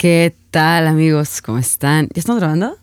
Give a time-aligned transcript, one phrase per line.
[0.00, 1.42] ¿Qué tal amigos?
[1.42, 2.08] ¿Cómo están?
[2.14, 2.78] ¿Ya estamos grabando?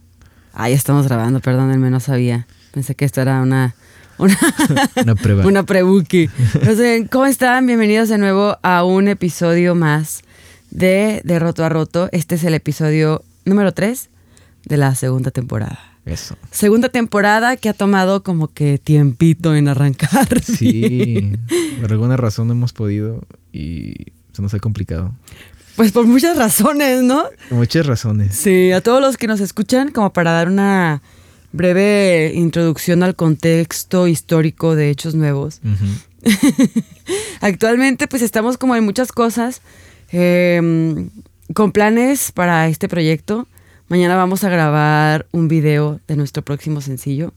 [0.54, 2.46] Ah, ya estamos grabando, perdónenme, no sabía.
[2.72, 3.74] Pensé que esto era una...
[4.20, 4.38] Una,
[5.04, 5.44] Una prueba.
[5.48, 6.30] una prebuki.
[6.64, 7.66] No sé, ¿Cómo están?
[7.66, 10.22] Bienvenidos de nuevo a un episodio más
[10.70, 12.08] de De Roto a Roto.
[12.12, 14.12] Este es el episodio número 3
[14.66, 15.80] de la segunda temporada.
[16.06, 16.38] Eso.
[16.52, 20.40] Segunda temporada que ha tomado como que tiempito en arrancar.
[20.44, 21.34] Sí.
[21.82, 23.96] Por alguna razón no hemos podido y
[24.34, 25.16] se nos ha complicado.
[25.78, 27.26] Pues por muchas razones, ¿no?
[27.52, 28.36] Muchas razones.
[28.36, 31.04] Sí, a todos los que nos escuchan, como para dar una
[31.52, 35.62] breve introducción al contexto histórico de Hechos Nuevos.
[37.42, 39.62] Actualmente, pues estamos como en muchas cosas,
[40.12, 41.10] eh,
[41.54, 43.48] con planes para este proyecto.
[43.88, 47.34] Mañana vamos a grabar un video de nuestro próximo sencillo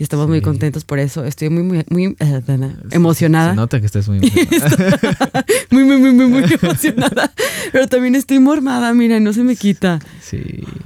[0.00, 1.26] y estamos muy contentos por eso.
[1.26, 2.40] Estoy muy, muy, muy eh,
[2.90, 3.50] emocionada.
[3.50, 4.98] Se nota que estás muy emocionada.
[5.70, 7.30] muy, muy, muy, muy, muy emocionada.
[7.70, 9.98] Pero también estoy mormada, mira, no se me quita.
[10.22, 10.40] Sí.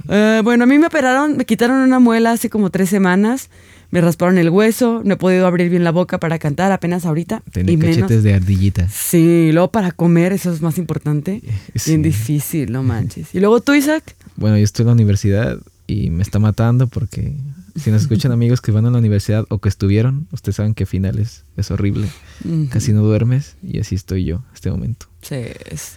[0.09, 3.49] Eh, bueno, a mí me operaron, me quitaron una muela hace como tres semanas.
[3.89, 7.41] Me rasparon el hueso, no he podido abrir bien la boca para cantar apenas ahorita.
[7.55, 8.89] Menos- cachetes de ardillita.
[8.89, 11.41] Sí, luego para comer, eso es más importante.
[11.75, 11.91] Sí.
[11.91, 13.33] Bien difícil, no manches.
[13.33, 14.13] Y luego tú, Isaac.
[14.35, 17.33] Bueno, yo estoy en la universidad y me está matando porque
[17.75, 20.85] si nos escuchan amigos que van a la universidad o que estuvieron, ustedes saben que
[20.85, 22.07] finales es horrible.
[22.45, 22.69] Ujú.
[22.69, 25.07] Casi no duermes y así estoy yo este momento.
[25.21, 25.35] Sí,
[25.69, 25.93] es,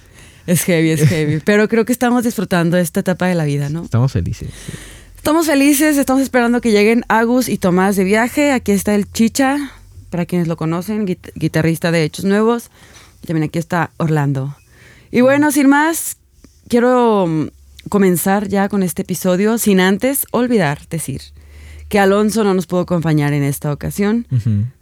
[0.47, 1.41] es heavy, es heavy.
[1.45, 3.85] Pero creo que estamos disfrutando esta etapa de la vida, ¿no?
[3.85, 4.49] Estamos felices.
[4.67, 4.73] sí.
[5.17, 8.53] Estamos felices, estamos esperando que lleguen Agus y Tomás de viaje.
[8.53, 9.73] Aquí está el Chicha,
[10.11, 12.71] para quienes lo conocen, guit- guitarrista de Hechos Nuevos.
[13.23, 14.57] Y también aquí está Orlando.
[15.11, 16.17] Y bueno, sin más,
[16.69, 17.49] quiero mm,
[17.91, 21.21] comenzar ya con este episodio sin antes olvidar decir
[21.89, 24.27] que Alonso no nos pudo acompañar en esta ocasión.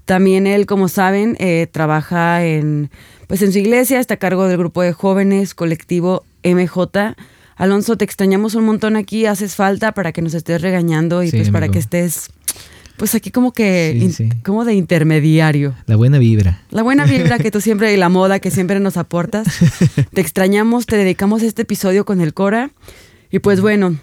[0.05, 2.91] También él, como saben, eh, trabaja en,
[3.27, 7.15] pues en su iglesia, está a cargo del grupo de jóvenes colectivo MJ.
[7.56, 11.37] Alonso, te extrañamos un montón aquí, haces falta para que nos estés regañando y Sí,
[11.39, 12.28] pues para que estés,
[12.99, 14.28] pues aquí como que, Sí, in- sí.
[14.44, 15.75] como de intermediario.
[15.87, 16.62] La buena vibra.
[16.71, 19.47] La buena vibra que tú siempre y la moda que siempre nos aportas.
[20.12, 22.71] Te extrañamos, te dedicamos este episodio con el Cora.
[23.31, 23.97] Y pues bueno,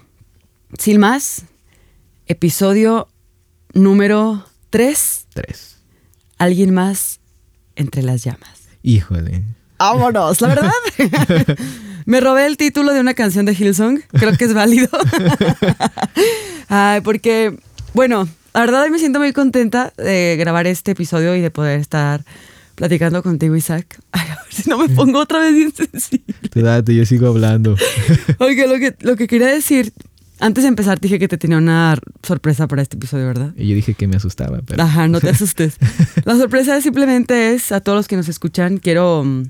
[0.78, 1.44] sin más,
[2.26, 3.08] episodio
[3.72, 5.26] número 3.
[5.32, 5.76] Tres.
[6.38, 7.20] Alguien más
[7.76, 8.62] entre las llamas.
[8.82, 9.42] Híjole.
[9.78, 10.72] Vámonos, la verdad.
[12.06, 14.02] Me robé el título de una canción de Hillsong.
[14.08, 14.88] Creo que es válido.
[16.68, 17.56] Ay, porque,
[17.94, 22.24] bueno, la verdad me siento muy contenta de grabar este episodio y de poder estar
[22.74, 23.98] platicando contigo, Isaac.
[24.12, 26.34] Ay, a ver si no me pongo otra vez bien sensible.
[26.50, 27.76] Tú date, yo sigo hablando.
[28.38, 29.92] Oye, lo que, lo que quería decir,
[30.44, 33.54] antes de empezar dije que te tenía una sorpresa para este episodio, ¿verdad?
[33.56, 35.78] Y yo dije que me asustaba, pero Ajá, no te asustes.
[36.26, 39.44] La sorpresa simplemente es a todos los que nos escuchan, quiero mm,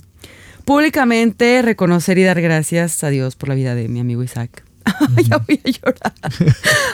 [0.64, 4.64] públicamente reconocer y dar gracias a Dios por la vida de mi amigo Isaac.
[5.28, 6.12] ya voy a llorar.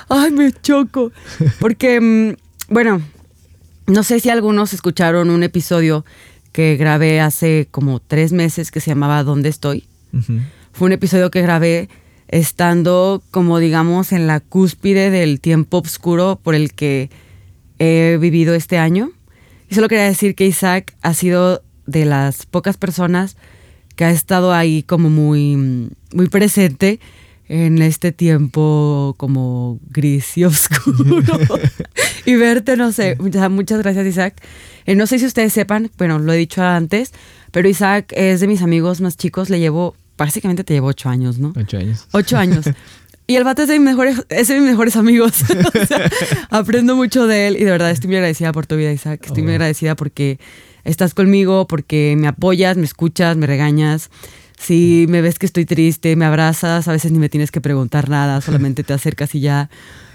[0.08, 1.12] Ay, me choco.
[1.58, 3.02] Porque, mm, bueno,
[3.86, 6.06] no sé si algunos escucharon un episodio
[6.52, 9.84] que grabé hace como tres meses que se llamaba ¿Dónde estoy?
[10.72, 11.90] Fue un episodio que grabé
[12.30, 17.10] estando como digamos en la cúspide del tiempo oscuro por el que
[17.78, 19.10] he vivido este año.
[19.68, 23.36] Y solo quería decir que Isaac ha sido de las pocas personas
[23.96, 27.00] que ha estado ahí como muy, muy presente
[27.48, 31.22] en este tiempo como gris y oscuro.
[32.24, 34.40] y verte, no sé, muchas, muchas gracias Isaac.
[34.86, 37.12] Eh, no sé si ustedes sepan, bueno, lo he dicho antes,
[37.50, 41.38] pero Isaac es de mis amigos más chicos, le llevo, básicamente te llevo ocho años,
[41.38, 41.52] ¿no?
[41.56, 42.06] Ocho años.
[42.12, 42.66] Ocho años.
[43.26, 45.32] Y el vato es de mis mejores, es de mis mejores amigos.
[45.82, 46.10] O sea,
[46.50, 49.22] aprendo mucho de él y de verdad estoy muy agradecida por tu vida, Isaac.
[49.26, 49.54] Estoy muy Oh.
[49.54, 50.38] agradecida porque
[50.84, 54.10] estás conmigo, porque me apoyas, me escuchas, me regañas.
[54.58, 58.10] Si me ves que estoy triste, me abrazas, a veces ni me tienes que preguntar
[58.10, 59.70] nada, solamente te acercas y ya.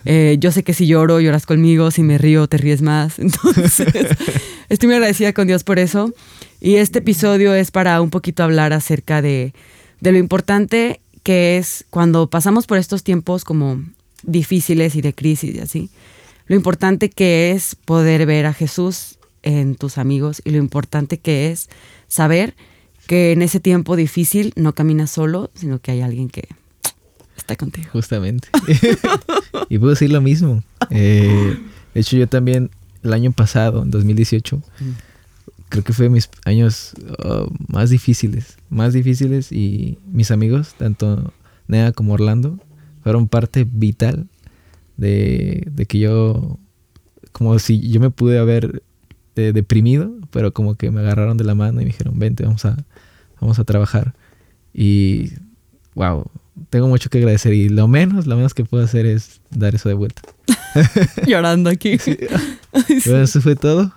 [0.05, 3.17] Eh, yo sé que si lloro, lloras conmigo, si me río, te ríes más.
[3.19, 3.87] Entonces,
[4.69, 6.13] estoy muy agradecida con Dios por eso.
[6.61, 9.53] Y este episodio es para un poquito hablar acerca de,
[10.05, 13.83] de lo importante que es cuando pasamos por estos tiempos como
[14.21, 15.89] difíciles y de crisis y así.
[16.45, 21.51] Lo importante que es poder ver a Jesús en tus amigos y lo importante que
[21.51, 21.69] es
[22.07, 22.53] saber
[23.07, 26.49] que en ese tiempo difícil no caminas solo, sino que hay alguien que
[27.35, 27.87] está contigo.
[27.91, 28.47] Justamente.
[29.69, 30.63] y puedo decir lo mismo.
[30.91, 31.57] Eh,
[31.95, 32.69] de hecho, yo también
[33.01, 34.61] el año pasado, en 2018,
[35.75, 36.93] creo que fue mis años
[37.25, 38.57] uh, más difíciles.
[38.69, 41.33] Más difíciles y mis amigos, tanto
[41.67, 42.57] Nea como Orlando,
[43.03, 44.27] fueron parte vital
[44.95, 46.59] de, de que yo,
[47.33, 48.83] como si yo me pude haber
[49.35, 52.63] eh, deprimido, pero como que me agarraron de la mano y me dijeron, vente, vamos
[52.63, 52.77] a,
[53.41, 54.13] vamos a trabajar.
[54.73, 55.33] Y,
[55.93, 56.23] wow,
[56.69, 59.89] tengo mucho que agradecer y lo menos, lo menos que puedo hacer es dar eso
[59.89, 60.21] de vuelta.
[61.27, 61.97] Llorando aquí.
[63.05, 63.93] Bueno, eso fue todo.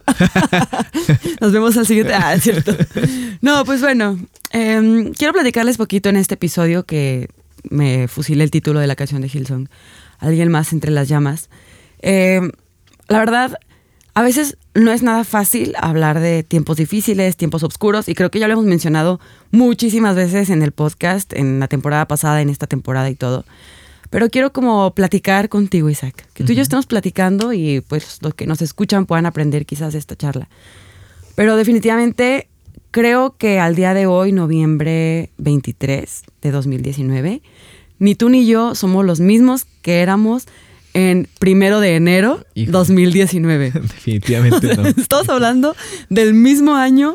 [1.41, 2.15] Nos vemos al siguiente.
[2.15, 2.77] Ah, es cierto.
[3.41, 4.19] No, pues bueno,
[4.51, 7.29] em, quiero platicarles poquito en este episodio que
[7.71, 9.69] me fusilé el título de la canción de Hillsong.
[10.19, 11.49] Alguien más entre las llamas.
[12.01, 12.53] Em,
[13.09, 13.59] la verdad,
[14.15, 18.39] a veces no es nada fácil hablar de tiempos difíciles, tiempos oscuros, y creo que
[18.39, 19.21] ya lo hemos mencionado
[19.51, 23.45] muchísimas veces en el podcast, en la temporada pasada, en esta temporada y todo.
[24.10, 26.26] Pero quiero como platicar contigo, Isaac.
[26.32, 29.94] Que tú y yo estemos platicando y pues los que nos escuchan puedan aprender quizás
[29.94, 30.49] esta charla.
[31.34, 32.49] Pero definitivamente
[32.90, 37.43] creo que al día de hoy, noviembre 23 de 2019,
[37.99, 40.46] ni tú ni yo somos los mismos que éramos
[40.94, 42.72] en primero de enero Hijo.
[42.72, 43.70] 2019.
[43.75, 44.87] Definitivamente no.
[44.87, 45.76] Estamos hablando
[46.08, 47.14] del mismo año,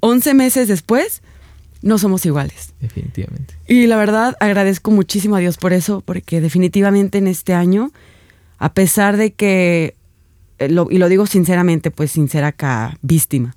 [0.00, 1.22] 11 meses después,
[1.86, 2.74] no somos iguales.
[2.80, 3.54] Definitivamente.
[3.68, 7.92] Y la verdad agradezco muchísimo a Dios por eso, porque definitivamente en este año,
[8.58, 9.94] a pesar de que,
[10.58, 13.54] eh, lo- y lo digo sinceramente, pues sin ser acá víctima,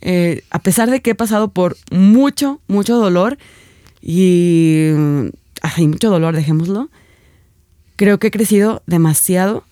[0.00, 3.38] eh, a pesar de que he pasado por mucho, mucho dolor
[4.02, 4.90] y
[5.62, 6.88] hay mucho dolor, dejémoslo,
[7.96, 9.64] creo que he crecido demasiado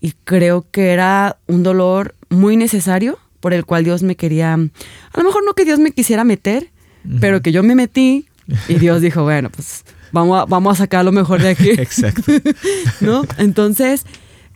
[0.00, 4.58] y creo que era un dolor muy necesario por el cual Dios me quería, a
[4.58, 6.70] lo mejor no que Dios me quisiera meter,
[7.20, 8.26] pero que yo me metí
[8.68, 11.70] y Dios dijo, bueno, pues vamos a, vamos a sacar lo mejor de aquí.
[11.78, 12.32] Exacto.
[13.00, 13.24] ¿no?
[13.38, 14.04] Entonces,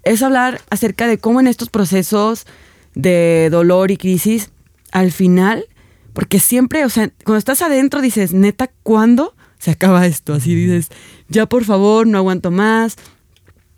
[0.03, 2.47] es hablar acerca de cómo en estos procesos
[2.95, 4.51] de dolor y crisis,
[4.93, 5.67] al final,
[6.13, 10.35] porque siempre, o sea, cuando estás adentro dices, neta, ¿cuándo se acaba esto?
[10.35, 10.89] Así dices,
[11.29, 12.97] ya por favor, no aguanto más,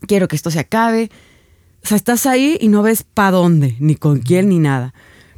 [0.06, 1.10] quiero que esto se acabe.
[1.82, 4.92] O sea, estás ahí y no ves para dónde, ni con quién, ni nada.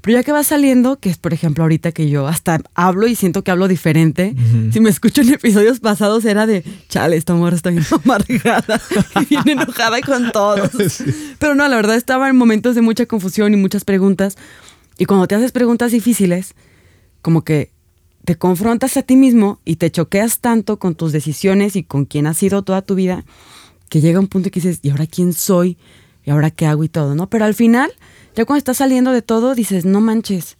[0.08, 3.14] Pero ya que vas saliendo, que es por ejemplo ahorita que yo hasta hablo y
[3.14, 4.72] siento que hablo diferente, Ujú.
[4.72, 8.80] si me escucho en episodios pasados era de, chale, esta mujer está bien amargada
[9.20, 10.70] y bien enojada con todos.
[11.38, 14.38] Pero no, la verdad estaba en momentos de mucha confusión y muchas preguntas.
[14.96, 16.54] Y cuando te haces preguntas difíciles,
[17.20, 17.70] como que
[18.24, 22.26] te confrontas a ti mismo y te choqueas tanto con tus decisiones y con quién
[22.26, 23.26] has sido toda tu vida,
[23.90, 25.76] que llega un punto que dices, ¿y ahora quién soy?
[26.24, 27.14] ¿Y ahora qué hago y todo?
[27.14, 27.28] ¿no?
[27.28, 27.90] Pero al final,
[28.38, 30.58] ya cuando estás saliendo de todo, dices, no manches.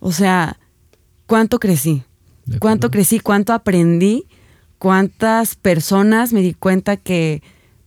[0.00, 0.58] O sea,
[1.26, 2.02] ¿cuánto crecí?
[2.58, 3.20] ¿Cuánto crecí?
[3.20, 4.24] ¿Cuánto aprendí?
[4.78, 7.42] ¿Cuántas personas me di cuenta que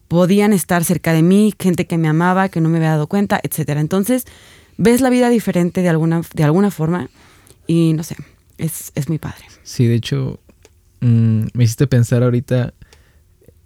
[0.07, 1.55] podían estar cerca de mí?
[1.59, 3.81] Gente que me amaba, que no me había dado cuenta, etcétera.
[3.81, 4.25] Entonces,
[4.77, 7.09] ves la vida diferente de alguna, de alguna forma
[7.65, 8.17] y no sé,
[8.59, 9.45] es, es muy padre.
[9.63, 10.39] Sí, de hecho,
[10.99, 12.75] mm, me hiciste pensar ahorita,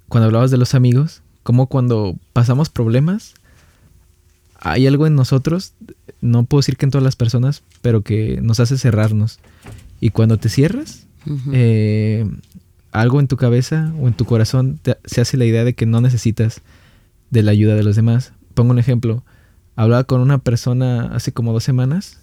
[0.07, 3.33] cuando hablabas de los amigos, como cuando pasamos problemas,
[4.65, 5.73] hay algo en nosotros,
[6.21, 9.39] no puedo decir que en todas las personas, pero que nos hace cerrarnos.
[10.01, 11.05] Y cuando te cierras,
[11.53, 12.25] eh,
[12.91, 15.85] algo en tu cabeza o en tu corazón te- se hace la idea de que
[15.85, 16.61] no necesitas
[17.29, 18.33] de la ayuda de los demás.
[18.53, 19.23] Pongo un ejemplo.
[19.75, 22.19] Hablaba con una persona hace como dos semanas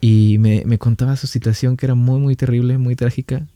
[0.00, 3.46] y me, me contaba su situación que era muy, muy terrible, muy trágica.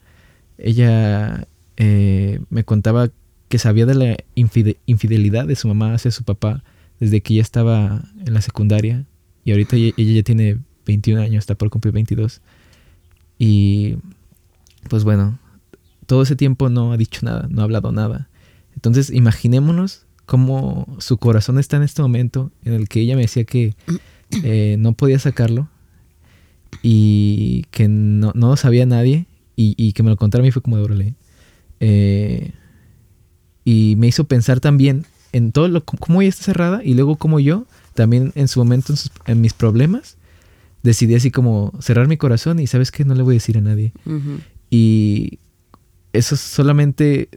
[0.57, 3.11] Ella eh, me contaba
[3.49, 6.63] que sabía de la infide- infidelidad de su mamá hacia su papá
[7.01, 9.05] desde que ella estaba en la secundaria
[9.45, 12.41] y ahorita ella, ya tiene 21 años, está por cumplir 22.
[13.39, 13.97] Y
[14.89, 15.39] pues bueno,
[16.07, 18.29] todo ese tiempo no ha dicho nada, no ha hablado nada.
[18.75, 23.45] Entonces imaginémonos cómo su corazón está en este momento en el que ella me decía
[23.45, 23.75] que
[24.43, 25.69] eh, no podía sacarlo
[26.83, 29.27] y que no, no lo sabía nadie
[29.57, 31.15] y, y que me lo contara a mí fue como de.
[31.81, 32.53] Eh,
[33.65, 35.07] y me hizo pensar también
[35.39, 38.93] en todo lo cómo ella está cerrada y luego como yo también en su momento
[38.93, 40.17] en, sus- en mis problemas
[40.83, 43.61] decidí así como cerrar mi corazón y sabes que no le voy a decir a
[43.61, 43.93] nadie.
[44.71, 45.39] Y
[46.13, 47.29] eso solamente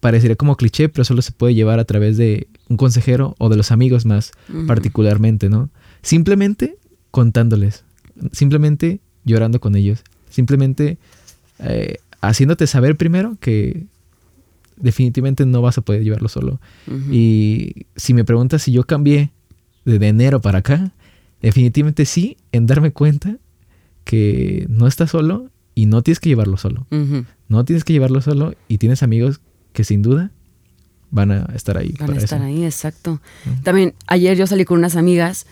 [0.00, 3.56] parecería como cliché, pero solo se puede llevar a través de un consejero o de
[3.56, 4.32] los amigos más
[4.66, 5.70] particularmente, ¿no?
[6.02, 6.76] Simplemente
[7.10, 7.84] contándoles,
[8.32, 10.98] simplemente llorando con ellos, simplemente
[11.60, 13.84] eh, haciéndote saber primero que
[14.76, 16.60] definitivamente no vas a poder llevarlo solo.
[17.10, 19.30] Y si me preguntas si yo cambié
[19.84, 20.92] de, enero para acá,
[21.40, 23.38] definitivamente sí, en darme cuenta
[24.04, 26.86] que no estás solo y no tienes que llevarlo solo.
[27.48, 29.40] No tienes que llevarlo solo y tienes amigos
[29.72, 30.30] que sin duda
[31.10, 31.94] van a estar ahí.
[31.98, 32.46] Van a estar eso.
[32.46, 33.20] ahí, exacto.
[33.62, 35.46] También ayer yo salí con unas amigas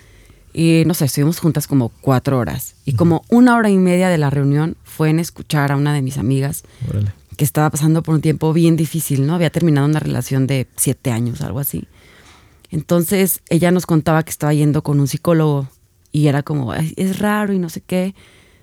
[0.52, 2.74] y no sé, estuvimos juntas como cuatro horas.
[2.84, 6.02] Y como una hora y media de la reunión fue en escuchar a una de
[6.02, 7.12] mis amigas Órale.
[7.40, 9.34] Que estaba pasando por un tiempo bien difícil, ¿no?
[9.34, 11.88] Había terminado una relación de siete años, algo así.
[12.70, 15.66] Entonces ella nos contaba que estaba yendo con un psicólogo
[16.12, 18.14] y era como, "Ay, es raro y no sé qué.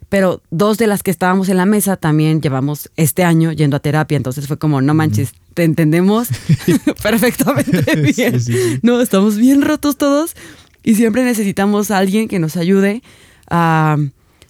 [0.09, 3.79] pero dos de las que estábamos en la mesa también llevamos este año yendo a
[3.79, 6.27] terapia, entonces fue como, no manches, te entendemos
[7.03, 8.39] perfectamente bien.
[8.83, 10.35] No, estamos bien rotos todos
[10.83, 13.01] y siempre necesitamos a alguien que nos ayude
[13.49, 13.97] a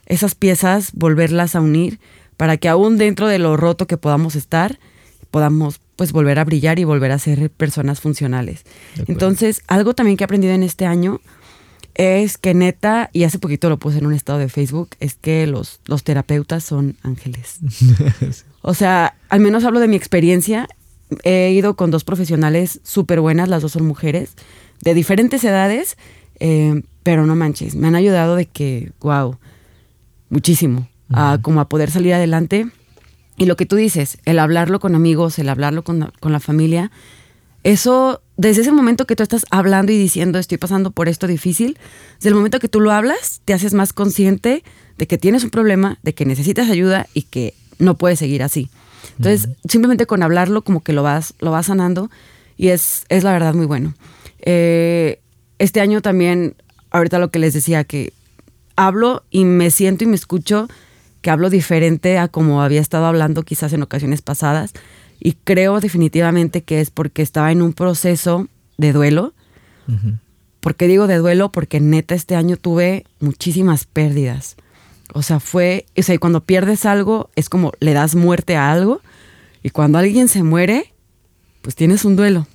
[0.05, 1.97] esas piezas, volverlas a unir
[2.37, 4.79] para que aún dentro de lo roto que podamos estar,
[5.31, 8.63] podamos pues volver a brillar y volver a ser personas funcionales.
[9.07, 11.19] Entonces, algo también que he aprendido en este año
[11.95, 15.47] es que neta, y hace poquito lo puse en un estado de Facebook, es que
[15.47, 17.57] los, los terapeutas son ángeles.
[18.61, 20.67] o sea, al menos hablo de mi experiencia.
[21.23, 24.35] He ido con dos profesionales súper buenas, las dos son mujeres,
[24.81, 25.97] de diferentes edades,
[26.39, 29.37] eh, pero no manches, me han ayudado de que, wow,
[30.29, 32.67] muchísimo, a, como a poder salir adelante.
[33.37, 36.91] Y lo que tú dices, el hablarlo con amigos, el hablarlo con, con la familia,
[37.63, 41.77] eso, desde ese momento que tú estás hablando y diciendo estoy pasando por esto difícil,
[42.15, 44.63] desde el momento que tú lo hablas, te haces más consciente
[44.97, 48.69] de que tienes un problema, de que necesitas ayuda y que no puedes seguir así.
[49.17, 52.09] Entonces, simplemente con hablarlo, como que lo vas, lo vas sanando
[52.55, 53.93] y es, es la verdad muy bueno.
[54.39, 55.19] Eh,
[55.59, 56.55] este año también,
[56.91, 58.13] ahorita lo que les decía, que
[58.75, 60.67] hablo y me siento y me escucho
[61.21, 64.73] que hablo diferente a como había estado hablando quizás en ocasiones pasadas.
[65.19, 68.47] Y creo definitivamente que es porque estaba en un proceso
[68.77, 69.33] de duelo.
[70.59, 71.51] ¿Por qué digo de duelo?
[71.51, 74.57] Porque neta este año tuve muchísimas pérdidas.
[75.13, 78.71] O sea, fue, o sea, y cuando pierdes algo es como le das muerte a
[78.71, 79.01] algo.
[79.63, 80.93] Y cuando alguien se muere,
[81.61, 82.47] pues tienes un duelo.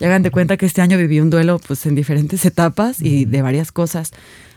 [0.00, 3.24] Y hagan de cuenta que este año viví un duelo pues en diferentes etapas y
[3.24, 4.12] de varias cosas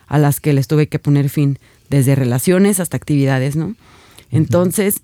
[0.08, 1.58] a las que les tuve que poner fin,
[1.92, 3.76] desde relaciones hasta actividades, ¿no?
[4.32, 5.02] Entonces,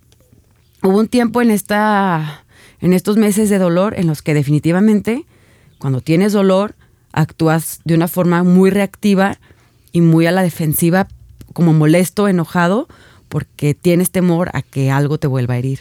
[0.82, 2.44] hubo un tiempo en esta
[2.79, 5.25] en estos meses de dolor en los que definitivamente
[5.79, 6.75] cuando tienes dolor
[7.12, 9.38] actúas de una forma muy reactiva
[9.91, 11.08] y muy a la defensiva,
[11.53, 12.88] como molesto, enojado,
[13.27, 15.79] porque tienes temor a que algo te vuelva a herir.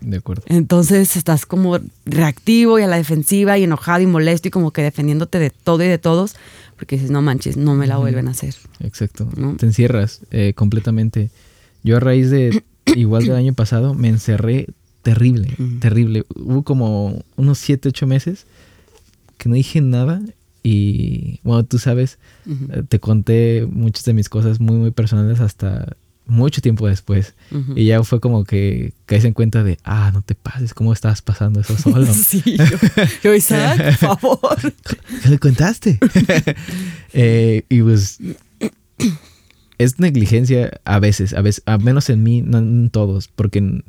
[0.00, 0.42] De acuerdo.
[0.46, 4.82] Entonces estás como reactivo y a la defensiva y enojado y molesto y como que
[4.82, 6.36] defendiéndote de todo y de todos,
[6.76, 8.54] porque dices, no manches, no me la vuelven a hacer.
[8.80, 9.28] Exacto.
[9.58, 11.30] Te encierras eh, completamente.
[11.82, 12.62] Yo a raíz de,
[12.94, 14.68] igual del año pasado, me encerré
[15.02, 16.24] terrible, terrible.
[16.34, 18.46] Hubo como unos 7, 8 meses
[19.38, 20.20] que no dije nada
[20.62, 25.96] y bueno, tú sabes, eh, te conté muchas de mis cosas muy, muy personales hasta
[26.26, 27.34] mucho tiempo después.
[27.74, 31.22] Y ya fue como que caes en cuenta de, ah, no te pases, ¿cómo estabas
[31.22, 32.06] pasando eso solo?
[32.12, 32.56] sí,
[33.22, 34.58] yo, Isaac, por favor.
[35.22, 35.98] ¿Qué le contaste?
[37.18, 38.18] Eh, y pues
[39.78, 43.82] es negligencia a veces, a veces, a menos en mí, no en todos, porque no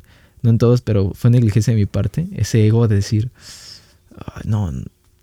[0.50, 3.30] en todos, pero fue negligencia de mi parte, ese ego de decir,
[4.44, 4.72] no,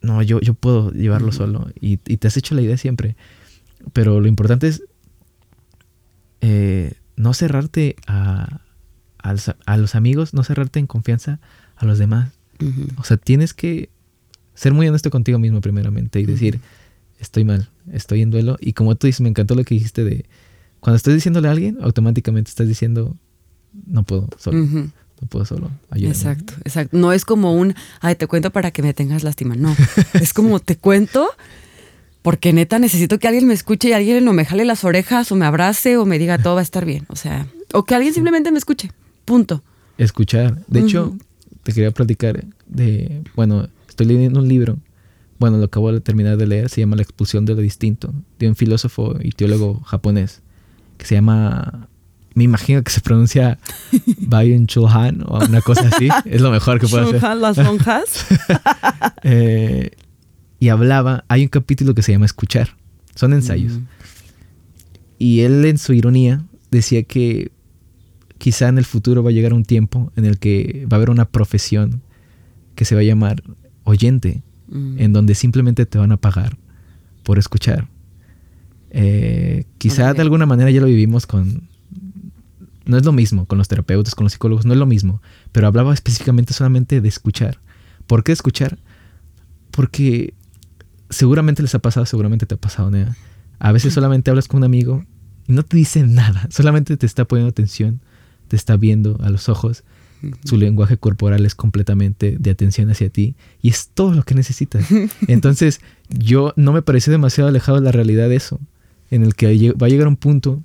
[0.01, 1.67] no, yo, yo puedo llevarlo solo.
[1.79, 3.15] Y, te has hecho la idea siempre.
[3.93, 4.83] Pero lo importante es
[6.41, 8.61] eh, no cerrarte a,
[9.17, 11.39] a, los amigos, no cerrarte en confianza
[11.75, 12.31] a los demás.
[12.97, 13.89] O sea, tienes que
[14.53, 16.61] ser muy honesto contigo mismo primeramente y decir,
[17.19, 18.57] estoy mal, estoy en duelo.
[18.61, 20.25] Y como tú dices, me encantó lo que dijiste de,
[20.79, 23.17] cuando estás diciéndole a alguien, automáticamente estás diciendo,
[23.87, 24.65] no puedo solo
[25.21, 26.13] no puedo solo ayudar.
[26.13, 26.97] Exacto, exacto.
[26.97, 29.55] No es como un, ay, te cuento para que me tengas lástima.
[29.55, 29.75] No,
[30.13, 31.29] es como te cuento
[32.25, 35.35] porque neta necesito que alguien me escuche y alguien no me jale las orejas o
[35.35, 37.05] me abrace o me diga todo va a estar bien.
[37.09, 38.91] O sea, o que alguien simplemente me escuche.
[39.25, 39.61] Punto.
[39.99, 40.57] Escuchar.
[40.65, 41.15] De hecho,
[41.61, 44.79] te quería platicar de, bueno, estoy leyendo un libro.
[45.37, 48.47] Bueno, lo acabo de terminar de leer, se llama La expulsión de lo distinto, de
[48.49, 50.41] un filósofo y teólogo japonés,
[50.97, 51.89] que se llama
[52.33, 53.59] me imagino que se pronuncia
[54.17, 56.09] Bayun Chulhan o una cosa así.
[56.25, 57.37] Es lo mejor que puedo hacer.
[57.37, 58.25] las monjas.
[59.27, 59.89] Eh,
[60.65, 62.69] y hablaba, hay un capítulo que se llama Escuchar.
[63.13, 63.73] Son ensayos.
[63.73, 63.83] Mm.
[65.19, 67.51] Y él en su ironía decía que
[68.39, 71.11] quizá en el futuro va a llegar un tiempo en el que va a haber
[71.11, 72.01] una profesión
[72.73, 73.43] que se va a llamar
[73.83, 74.97] oyente, mm.
[74.97, 76.57] en donde simplemente te van a pagar
[77.21, 77.87] por escuchar.
[78.89, 81.69] Eh, quizá de alguna manera ya lo vivimos con
[82.85, 85.21] no es lo mismo con los terapeutas, con los psicólogos, no es lo mismo.
[85.51, 87.59] Pero hablaba específicamente solamente de escuchar.
[88.07, 88.79] ¿Por qué escuchar?
[89.69, 90.33] Porque
[91.15, 93.15] seguramente les ha pasado, seguramente te ha pasado, Nea.
[93.59, 95.03] A veces solamente hablas con un amigo
[95.47, 98.01] y no te dice nada, solamente te está poniendo atención,
[98.47, 99.83] te está viendo a los ojos.
[100.43, 104.87] Su lenguaje corporal es completamente de atención hacia ti y es todo lo que necesitas.
[105.27, 108.59] Entonces, yo no me parece demasiado alejado de la realidad de eso,
[109.11, 110.63] en el que va a llegar un punto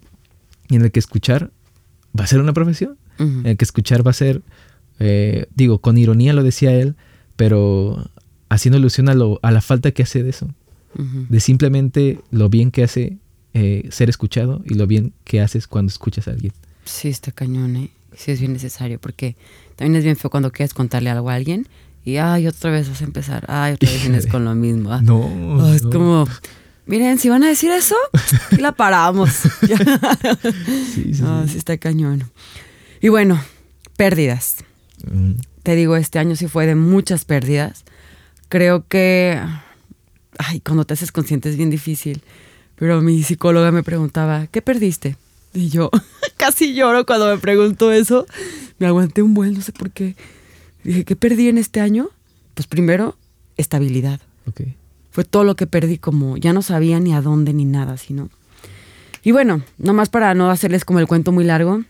[0.71, 1.50] en el que escuchar
[2.19, 2.97] va a ser una profesión.
[3.45, 4.40] El que escuchar va a ser,
[4.99, 6.95] eh, digo, con ironía lo decía él,
[7.37, 8.11] pero
[8.50, 10.49] haciendo alusión a, lo, a la falta que hace de eso.
[11.28, 13.16] De simplemente lo bien que hace
[13.54, 16.52] eh, ser escuchado y lo bien que haces cuando escuchas a alguien.
[16.85, 17.90] Sí, está cañón, ¿eh?
[18.16, 19.37] Sí, es bien necesario, porque
[19.76, 21.69] también es bien feo cuando quieres contarle algo a alguien
[22.04, 24.92] y, ay, otra vez vas a empezar, ay, otra vez vienes con lo mismo.
[24.92, 25.00] ah.
[25.00, 25.21] No.
[25.21, 25.90] Oh, es no.
[25.90, 26.28] como,
[26.87, 27.95] miren, si van a decir eso,
[28.59, 29.30] la paramos.
[29.62, 31.23] Sí, sí, sí.
[31.47, 32.25] sí, está cañón.
[33.00, 33.40] Y bueno,
[33.97, 34.57] pérdidas.
[35.11, 37.85] Mm, Te digo, este año sí fue de muchas pérdidas.
[38.50, 39.40] Creo que,
[40.37, 42.21] ay, cuando te haces consciente es bien difícil.
[42.75, 45.16] Pero mi psicóloga me preguntaba, ¿qué perdiste?
[45.54, 45.88] Y yo
[46.37, 48.26] casi lloro cuando me preguntó eso.
[48.78, 50.16] Me aguanté un buen, no sé por qué.
[50.83, 52.11] Dije, ¿qué perdí en este año?
[52.54, 53.16] Pues primero,
[53.57, 54.21] estabilidad.
[54.49, 54.62] ok.
[55.12, 58.30] Fue todo lo que perdí, como ya no sabía ni a dónde ni nada, sino.
[59.23, 61.85] Y bueno, nomás para no hacerles como el cuento muy largo,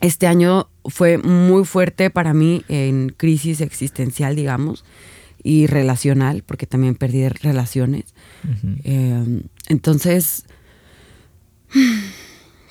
[0.00, 4.84] este año fue muy fuerte para mí en crisis existencial, digamos,
[5.46, 8.14] y relacional, porque también perdí relaciones.
[8.82, 10.44] Eh, entonces,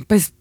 [0.07, 0.33] pues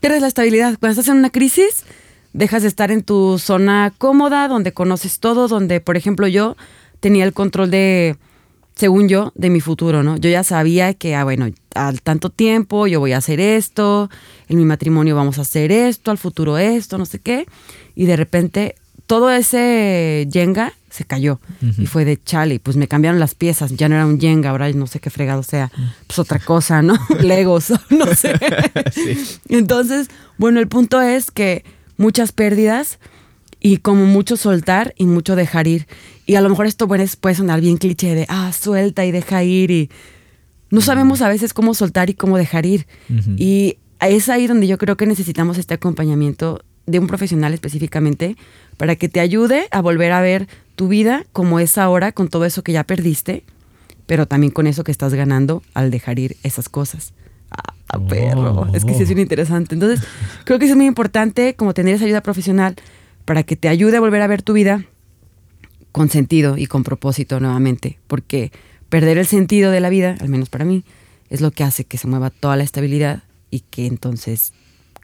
[0.00, 0.76] pierdes la estabilidad.
[0.80, 1.84] Cuando estás en una crisis,
[2.32, 6.56] dejas de estar en tu zona cómoda, donde conoces todo, donde, por ejemplo, yo
[6.98, 8.16] tenía el control de,
[8.74, 10.16] según yo, de mi futuro, ¿no?
[10.16, 14.10] Yo ya sabía que, ah, bueno, al tanto tiempo yo voy a hacer esto,
[14.48, 17.46] en mi matrimonio vamos a hacer esto, al futuro esto, no sé qué.
[17.94, 18.74] Y de repente
[19.06, 21.40] todo ese Jenga se cayó.
[21.62, 21.82] Ujú.
[21.82, 24.70] Y fue de chale, pues me cambiaron las piezas, ya no era un Jenga, ahora
[24.72, 25.70] no sé qué fregado sea,
[26.06, 26.94] pues otra cosa, ¿no?
[27.22, 28.32] Legos, no sé.
[28.92, 29.16] Sí.
[29.48, 31.64] Entonces, bueno, el punto es que
[31.96, 32.98] muchas pérdidas
[33.60, 35.86] y como mucho soltar y mucho dejar ir.
[36.26, 39.10] Y a lo mejor esto bueno, es- puede sonar bien cliché de, ah, suelta y
[39.10, 39.90] deja ir y
[40.70, 42.86] no sabemos a veces cómo soltar y cómo dejar ir.
[43.08, 43.32] Ujú.
[43.38, 48.36] Y es ahí donde yo creo que necesitamos este acompañamiento de un profesional específicamente
[48.78, 52.46] para que te ayude a volver a ver tu vida como es ahora con todo
[52.46, 53.44] eso que ya perdiste,
[54.06, 57.12] pero también con eso que estás ganando al dejar ir esas cosas.
[57.50, 58.06] Ah, Oh.
[58.06, 58.66] perro.
[58.74, 59.74] Es que sí es bien interesante.
[59.74, 60.06] Entonces,
[60.44, 62.76] creo que es muy importante como tener esa ayuda profesional
[63.24, 64.84] para que te ayude a volver a ver tu vida
[65.92, 68.52] con sentido y con propósito nuevamente, porque
[68.88, 70.84] perder el sentido de la vida, al menos para mí,
[71.30, 74.52] es lo que hace que se mueva toda la estabilidad y que entonces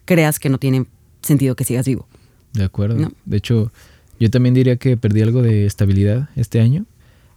[0.04, 0.84] creas que no tiene
[1.22, 2.06] sentido que sigas vivo.
[2.54, 2.96] De acuerdo.
[2.96, 3.12] No.
[3.26, 3.72] De hecho,
[4.18, 6.86] yo también diría que perdí algo de estabilidad este año.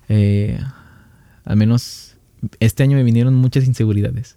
[0.10, 0.60] Eh,
[1.43, 2.15] al menos
[2.60, 4.36] este año me vinieron muchas inseguridades.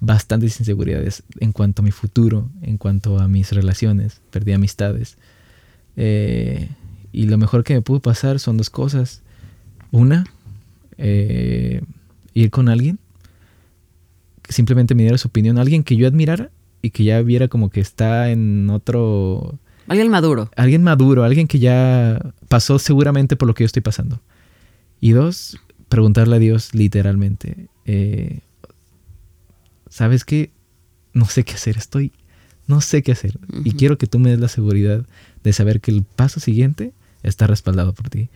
[0.00, 4.20] Bastantes inseguridades en cuanto a mi futuro, en cuanto a mis relaciones.
[4.30, 5.16] Perdí amistades.
[5.96, 6.68] Eh,
[7.10, 9.22] y lo mejor que me pudo pasar son dos cosas.
[9.90, 10.26] Una,
[10.98, 11.80] eh,
[12.34, 12.98] ir con alguien.
[14.42, 15.58] que Simplemente me diera su opinión.
[15.58, 16.50] Alguien que yo admirara
[16.82, 20.50] y que ya viera como que está en otro Alguien maduro.
[20.56, 24.20] alguien maduro, alguien que ya pasó seguramente por lo que yo estoy pasando.
[25.00, 28.40] Y dos, preguntarle a Dios literalmente, eh,
[29.88, 30.50] ¿sabes qué?
[31.12, 32.12] No sé qué hacer, estoy,
[32.66, 33.38] no sé qué hacer.
[33.64, 35.06] Y quiero que tú me des la seguridad
[35.42, 38.28] de saber que el paso siguiente está respaldado por ti.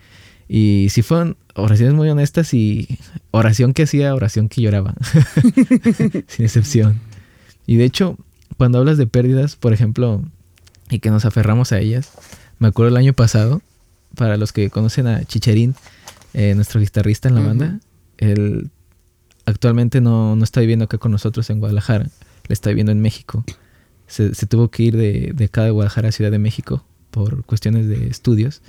[0.48, 2.98] Y si fueron oraciones muy honestas y
[3.30, 4.94] oración que hacía, oración que lloraba,
[6.26, 7.00] sin excepción.
[7.66, 8.18] Y de hecho,
[8.56, 10.22] cuando hablas de pérdidas, por ejemplo,
[10.92, 12.12] y que nos aferramos a ellas.
[12.58, 13.62] Me acuerdo el año pasado,
[14.14, 15.74] para los que conocen a Chicherín,
[16.34, 17.48] eh, nuestro guitarrista en la Ujú.
[17.48, 17.80] banda,
[18.18, 18.70] él
[19.46, 22.04] actualmente no, no está viviendo acá con nosotros en Guadalajara,
[22.48, 23.44] le está viviendo en México.
[24.06, 27.44] Se, se tuvo que ir de, de acá de Guadalajara a Ciudad de México por
[27.44, 28.60] cuestiones de estudios.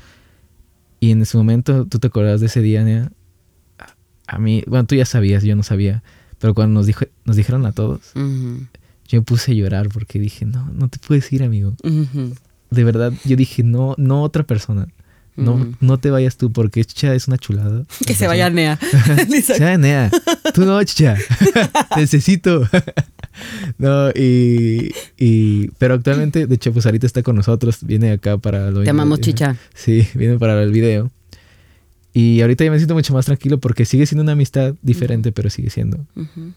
[1.00, 3.12] Y en ese momento, ¿tú te acordás de ese día, Nea?
[3.80, 6.02] A- A mí, bueno, tú ya sabías, yo no sabía,
[6.40, 8.66] pero cuando nos, dijo, nos dijeron a todos, Ujú.
[9.08, 11.76] Yo me puse a llorar porque dije, no, no te puedes ir, amigo
[12.74, 14.88] de verdad, yo dije, no, no otra persona.
[15.36, 17.86] No, no te vayas tú porque Chicha es una chulada.
[18.06, 18.78] Que se vaya Nea.
[19.44, 20.12] Se va Nea.
[20.54, 21.18] Tú no, Chicha.
[21.98, 22.70] Necesito.
[23.80, 25.70] no, y, y.
[25.80, 27.80] Pero actualmente, de hecho, pues ahorita está con nosotros.
[27.82, 29.58] Viene acá para lo Te amamos, Chicha.
[29.74, 31.10] Sí, viene para el video.
[32.14, 35.50] Y ahorita ya me siento mucho más tranquilo porque sigue siendo una amistad diferente, pero
[35.50, 36.06] sigue siendo.
[36.16, 36.54] Ujú.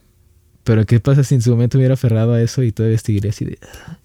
[0.67, 3.45] Pero ¿qué pasa si en su momento hubiera aferrado a eso y todavía seguiría así
[3.45, 3.59] de...
[3.63, 3.99] "Ah,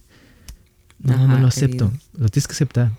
[0.99, 1.89] No, Ajá, no lo acepto.
[1.89, 2.03] querido.
[2.19, 2.91] Lo tienes que aceptar.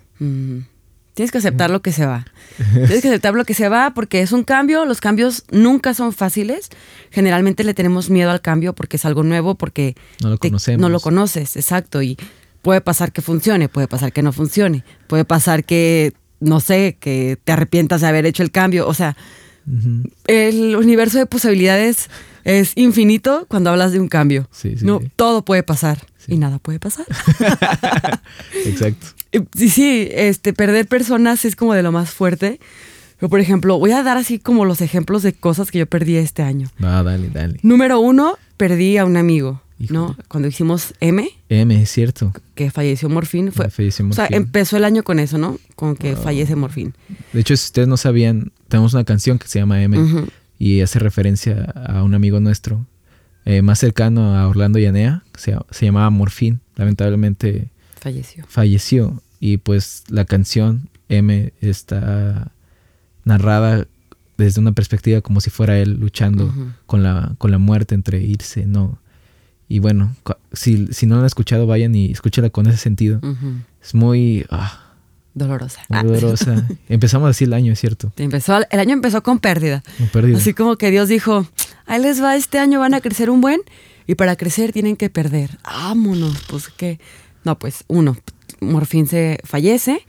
[1.14, 2.24] Tienes que aceptar lo que se va.
[2.72, 4.84] Tienes que aceptar lo que se va porque es un cambio.
[4.84, 6.70] Los cambios nunca son fáciles.
[7.10, 10.80] Generalmente le tenemos miedo al cambio porque es algo nuevo, porque No lo te- conocemos.
[10.80, 12.02] no lo conoces, exacto.
[12.02, 12.16] Y
[12.62, 17.38] puede pasar que funcione, puede pasar que no funcione, puede pasar que, no sé, que
[17.44, 18.88] te arrepientas de haber hecho el cambio.
[18.88, 19.16] O sea,
[20.26, 22.08] El universo de posibilidades
[22.44, 24.48] es infinito cuando hablas de un cambio.
[24.50, 25.10] Sí, sí, no, sí.
[25.16, 27.06] todo puede pasar y nada puede pasar.
[28.66, 29.06] Exacto.
[29.32, 32.60] Eh, Sí, sí, este, perder personas es como de lo más fuerte.
[33.18, 36.16] Pero, por ejemplo, voy a dar así como los ejemplos de cosas que yo perdí
[36.16, 36.68] este año.
[36.82, 37.58] Va, dale, dale.
[37.62, 39.62] Número uno, perdí a un amigo.
[39.90, 40.16] ¿No?
[40.28, 41.28] Cuando hicimos M.
[41.48, 42.32] M, es cierto.
[42.54, 43.52] Que falleció Morfín.
[43.52, 45.58] Fue, falleció O sea, empezó el año con eso, ¿no?
[45.76, 46.94] Con que fallece Morfín.
[47.32, 49.98] De hecho, si ustedes no sabían, tenemos una canción que se llama M
[50.58, 52.86] y hace referencia a un amigo nuestro
[53.44, 56.60] eh, más cercano a Orlando Yanea, se, se llamaba Morfín.
[56.76, 57.68] Lamentablemente
[58.00, 58.44] falleció.
[58.48, 59.22] Falleció.
[59.40, 62.52] Y pues la canción M está
[63.24, 63.86] narrada
[64.36, 66.52] desde una perspectiva como si fuera él luchando
[66.86, 68.98] con, la, con la muerte entre irse, no.
[69.72, 70.14] Y bueno,
[70.52, 73.22] si, si no la han escuchado, vayan y escúchala con ese sentido.
[73.82, 74.44] Es muy...
[74.50, 74.92] Ah,
[75.32, 75.80] dolorosa.
[75.88, 76.68] Muy dolorosa.
[76.90, 78.12] Empezamos así el año, es cierto.
[78.18, 79.82] Empezó, el año empezó con pérdida.
[79.96, 80.36] Con pérdida.
[80.36, 81.46] Así como que Dios dijo,
[81.86, 83.62] ahí les va, este año van a crecer un buen
[84.06, 85.58] y para crecer tienen que perder.
[85.64, 87.00] Vámonos, pues que...
[87.42, 88.18] No, pues uno,
[88.60, 90.04] Morfín se fallece,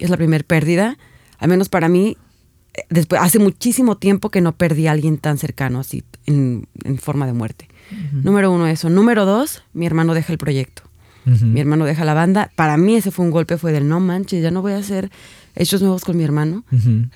[0.00, 0.98] es la primera pérdida.
[1.38, 2.16] Al menos para mí,
[2.90, 6.66] después, hace muchísimo tiempo que no perdí a alguien tan cercano así, en,
[6.98, 7.68] forma de muerte.
[8.12, 8.90] Número uno, eso.
[8.90, 10.82] Número dos, mi hermano deja el proyecto.
[11.24, 12.50] Mi hermano deja la banda.
[12.54, 15.10] Para mí ese fue un golpe, fue del no manches, ya no voy a hacer
[15.54, 16.64] hechos nuevos con mi hermano.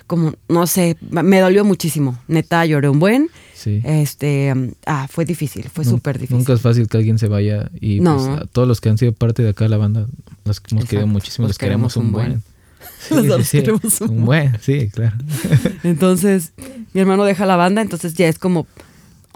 [0.07, 2.17] Como, no sé, me dolió muchísimo.
[2.27, 3.29] Neta, lloré un buen.
[3.53, 3.81] Sí.
[3.83, 4.53] Este,
[4.85, 6.37] ah, fue difícil, fue súper difícil.
[6.37, 9.11] Nunca es fácil que alguien se vaya y pues, a todos los que han sido
[9.11, 10.07] parte de acá de la banda,
[10.45, 12.41] los hemos querido muchísimo, los, queremos, un buen.
[13.11, 14.57] los queremos un, buen.
[14.61, 15.17] Sí, claro.
[15.83, 16.53] entonces,
[16.93, 18.65] mi hermano deja la banda, entonces ya es como,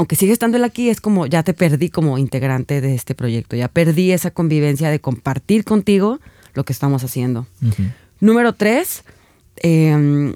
[0.03, 3.55] aunque sigue estando él aquí, es como ya te perdí como integrante de este proyecto,
[3.55, 6.19] ya perdí esa convivencia de compartir contigo
[6.53, 7.47] lo que estamos haciendo.
[8.19, 9.05] Número tres,
[9.55, 10.33] em,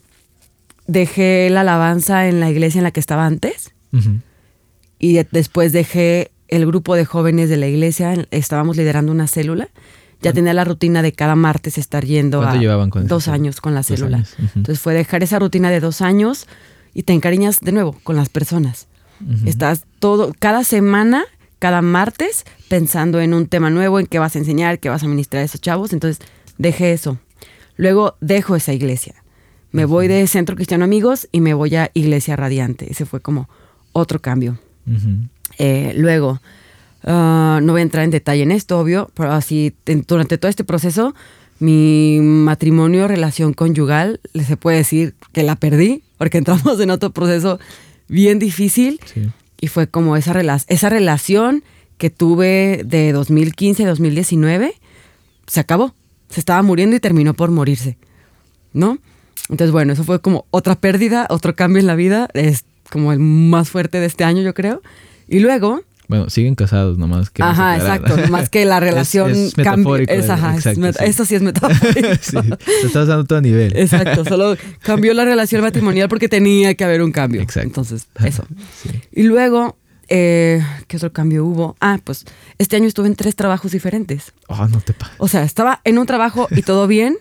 [0.88, 3.74] dejé la alabanza en la iglesia en la que estaba antes
[5.00, 9.68] y después dejé el grupo de jóvenes de la iglesia, estábamos liderando una célula.
[10.22, 13.76] Ya tenía la rutina de cada martes estar yendo a llevaban con dos años con
[13.76, 14.24] la célula.
[14.56, 16.48] Entonces fue dejar esa rutina de dos años
[16.94, 18.88] y te encariñas de nuevo con las personas.
[19.46, 21.26] Estás todo, cada semana,
[21.60, 25.08] cada martes, pensando en un tema nuevo, en qué vas a enseñar, qué vas a
[25.08, 25.94] ministrar a esos chavos.
[25.94, 26.26] Entonces
[26.58, 27.18] dejé eso.
[27.76, 29.16] Luego dejo esa iglesia.
[29.72, 32.92] Me voy de Centro Cristiano Amigos y me voy a Iglesia Radiante.
[32.92, 33.50] Ese fue como
[33.92, 34.60] otro cambio.
[35.58, 36.42] Eh, luego,
[37.04, 39.76] ah, no voy a entrar en detalle en esto, obvio, pero así
[40.08, 41.14] durante todo este proceso,
[41.60, 47.60] mi matrimonio, relación conyugal, se puede decir que la perdí, porque entramos en otro proceso
[48.08, 49.00] bien difícil.
[49.60, 51.64] Y fue como esa, esa relación
[51.98, 54.74] que tuve de 2015 a 2019,
[55.48, 55.94] se acabó.
[56.30, 57.98] Se estaba muriendo y terminó por morirse.
[58.74, 59.00] ¿No?
[59.50, 62.28] Entonces, bueno, eso fue como otra pérdida, otro cambio en la vida.
[62.34, 64.82] Es como el más fuerte de este año, yo creo.
[65.28, 65.82] Y luego...
[66.08, 67.30] Bueno, siguen casados nomás.
[67.30, 68.16] Que ajá, exacto.
[68.30, 70.12] Más que la relación es, metafórico.
[70.12, 70.56] Es, ajá,
[71.04, 72.10] Esto sí es metafórico.
[72.22, 72.38] sí,
[72.82, 73.76] te estás dando todo a nivel.
[73.76, 74.24] Exacto.
[74.24, 77.42] Solo cambió la relación matrimonial porque tenía que haber un cambio.
[77.42, 77.68] Exacto.
[77.68, 78.46] Entonces, eso.
[79.12, 79.78] Y luego,
[80.10, 81.76] eh, ¿qué otro cambio hubo?
[81.80, 82.26] Ah, pues
[82.58, 84.32] este año estuve en tres trabajos diferentes.
[84.48, 85.14] Ah, no te pasa.
[85.18, 87.18] O sea, estaba en un trabajo y todo bien.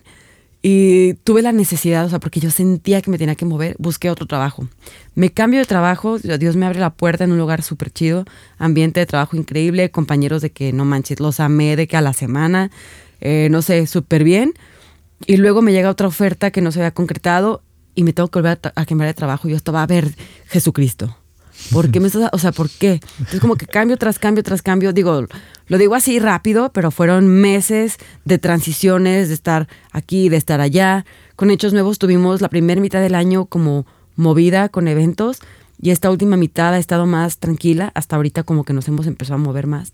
[0.69, 4.11] Y tuve la necesidad, o sea, porque yo sentía que me tenía que mover, busqué
[4.11, 4.67] otro trabajo.
[5.15, 8.25] Me cambio de trabajo, Dios me abre la puerta en un lugar súper chido,
[8.59, 12.13] ambiente de trabajo increíble, compañeros de que no manches, los amé de que a la
[12.13, 12.73] semana,
[13.21, 14.55] eh, no sé, súper bien.
[15.25, 17.63] Y luego me llega otra oferta que no se había concretado
[17.95, 19.49] y me tengo que volver a, cambiar de trabajo.
[19.49, 20.17] Yo estaba a ver
[20.49, 21.17] Jesucristo.
[21.73, 23.01] ¿Por qué me estás, o sea, por qué?
[23.33, 25.27] Es como que cambio tras cambio tras cambio, digo,
[25.67, 31.05] lo digo así rápido, pero fueron meses de transiciones, de estar aquí, de estar allá.
[31.35, 35.41] Con Hechos Nuevos tuvimos la primera mitad del año como movida con eventos
[35.81, 39.35] y esta última mitad ha estado más tranquila, hasta ahorita como que nos hemos empezado
[39.41, 39.93] a mover más.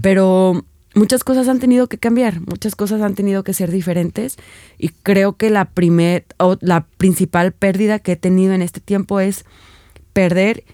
[0.00, 4.36] Pero muchas cosas han tenido que cambiar, muchas cosas han tenido que ser diferentes
[4.78, 9.20] y creo que la primer o la principal pérdida que he tenido en este tiempo
[9.20, 9.44] es
[10.12, 10.64] perder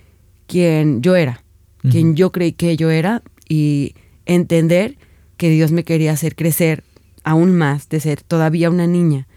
[0.49, 1.45] quien yo era,
[1.89, 3.95] quien yo creí que yo era y
[4.27, 4.97] entender
[5.37, 6.83] que Dios me quería hacer crecer
[7.23, 9.29] aún más, de ser todavía una niña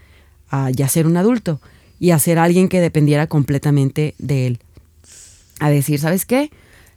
[0.48, 1.60] a ya ser un adulto
[2.00, 4.58] y a ser alguien que dependiera completamente de Él.
[5.60, 6.50] A decir, ¿sabes qué?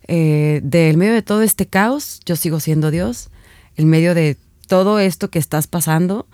[0.07, 3.29] Eh, del medio de todo este caos, yo sigo siendo Dios.
[3.75, 6.25] En medio de todo esto que estás pasando,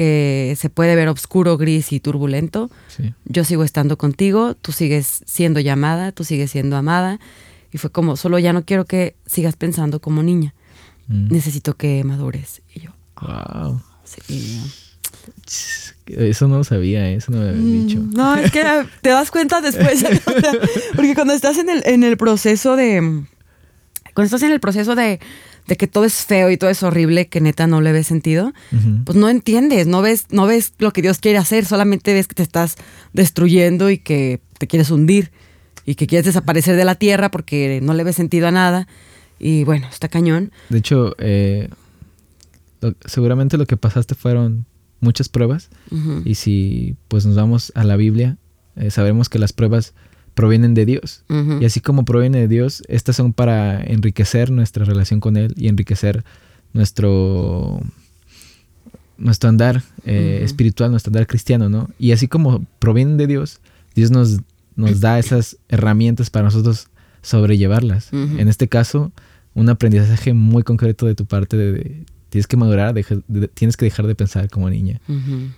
[0.00, 2.70] que se puede ver oscuro, gris y turbulento,
[3.26, 7.20] yo sigo estando contigo, tú sigues siendo llamada, tú sigues siendo amada.
[7.70, 10.54] Y fue como, solo ya no quiero que sigas pensando como niña.
[11.08, 11.30] Mm.
[11.30, 12.62] Necesito que madures.
[12.74, 13.82] Y yo, wow.
[16.06, 17.16] Eso no lo sabía, ¿eh?
[17.16, 18.00] eso no me había mm, dicho.
[18.16, 18.64] No, es que
[19.02, 20.02] te das cuenta después.
[20.96, 23.22] porque cuando estás en el, en el proceso de.
[24.14, 25.20] Cuando estás en el proceso de
[25.66, 28.52] de que todo es feo y todo es horrible, que neta no le ves sentido,
[29.04, 32.34] pues no entiendes, no ves, no ves lo que Dios quiere hacer, solamente ves que
[32.34, 32.76] te estás
[33.12, 35.30] destruyendo y que te quieres hundir
[35.86, 38.88] y que quieres desaparecer de la tierra porque no le ves sentido a nada.
[39.38, 40.52] Y bueno, está cañón.
[40.68, 41.68] De hecho, eh,
[42.80, 44.66] lo- seguramente lo que pasaste fueron
[45.00, 45.70] muchas pruebas.
[46.24, 48.36] Y si pues nos vamos a la Biblia,
[48.76, 49.94] eh, sabemos que las pruebas
[50.34, 51.22] provienen de Dios.
[51.60, 55.68] Y así como proviene de Dios, estas son para enriquecer nuestra relación con Él y
[55.68, 56.24] enriquecer
[56.72, 57.80] nuestro,
[59.18, 61.90] nuestro andar eh, espiritual, nuestro andar cristiano, ¿no?
[61.98, 63.60] Y así como provienen de Dios,
[63.94, 64.38] Dios nos,
[64.76, 66.88] nos da esas herramientas para nosotros
[67.22, 68.08] sobrellevarlas.
[68.12, 69.12] En este caso,
[69.54, 73.84] un aprendizaje muy concreto de tu parte de, de- tienes que madurar, de- tienes que
[73.84, 75.00] dejar de pensar como niña.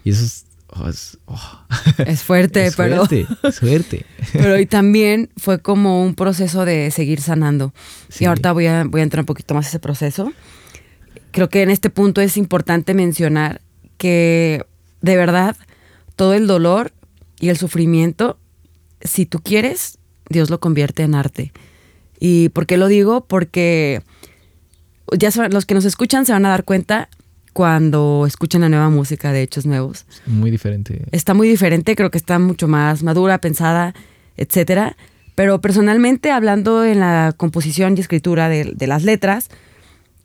[0.04, 0.44] Y eso es...
[0.72, 1.64] oh, es- oh,
[2.06, 4.06] Es fuerte, es pero, suerte, es suerte.
[4.32, 7.72] pero y también fue como un proceso de seguir sanando.
[8.08, 8.24] Sí.
[8.24, 10.32] Y ahorita voy a, voy a entrar un poquito más a ese proceso.
[11.30, 13.60] Creo que en este punto es importante mencionar
[13.96, 14.64] que
[15.00, 15.56] de verdad
[16.16, 16.92] todo el dolor
[17.40, 18.38] y el sufrimiento,
[19.00, 21.52] si tú quieres, Dios lo convierte en arte.
[22.20, 23.24] ¿Y por qué lo digo?
[23.26, 24.02] Porque
[25.18, 27.08] ya los que nos escuchan se van a dar cuenta
[27.52, 30.06] cuando escuchan la nueva música de Hechos Nuevos.
[30.26, 31.04] Muy diferente.
[31.12, 33.94] Está muy diferente, creo que está mucho más madura, pensada,
[34.36, 34.96] etcétera.
[35.34, 39.48] Pero personalmente, hablando en la composición y escritura de, de las letras,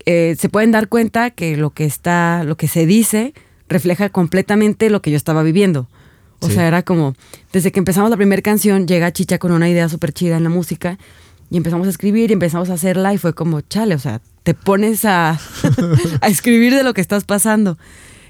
[0.05, 3.33] eh, se pueden dar cuenta que lo que está, lo que se dice,
[3.69, 5.87] refleja completamente lo que yo estaba viviendo.
[6.39, 6.53] O Sí.
[6.53, 7.15] sea, era como,
[7.51, 10.49] desde que empezamos la primera canción, llega Chicha con una idea súper chida en la
[10.49, 10.97] música,
[11.49, 14.53] y empezamos a escribir y empezamos a hacerla, y fue como, chale, o sea, te
[14.53, 15.39] pones a,
[16.21, 17.77] a escribir de lo que estás pasando.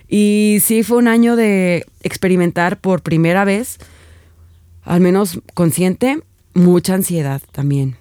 [0.08, 3.78] Y sí, fue un año de experimentar por primera vez,
[4.84, 6.22] al menos consciente,
[6.54, 7.98] mucha ansiedad también.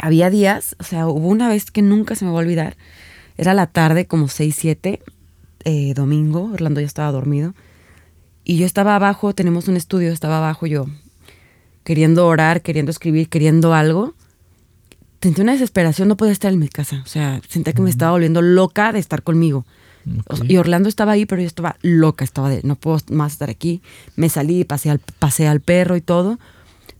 [0.00, 2.78] Había días, o sea, hubo una vez que nunca se me va a olvidar.
[3.36, 5.02] Era la tarde, como 6, 7,
[5.64, 6.50] eh, domingo.
[6.54, 7.54] Orlando ya estaba dormido.
[8.44, 10.86] Y yo estaba abajo, tenemos un estudio, estaba abajo yo,
[11.86, 14.14] queriendo orar, queriendo escribir, queriendo algo.
[15.22, 17.00] Sentí una desesperación, no podía estar en mi casa.
[17.04, 19.64] O sea, sentía que me estaba volviendo loca de estar conmigo.
[20.26, 20.50] O sea, Ok.
[20.50, 23.82] y Orlando estaba ahí, pero yo estaba loca, estaba de, no puedo más estar aquí.
[24.16, 26.38] Me salí, pasé al, pasé al perro y todo.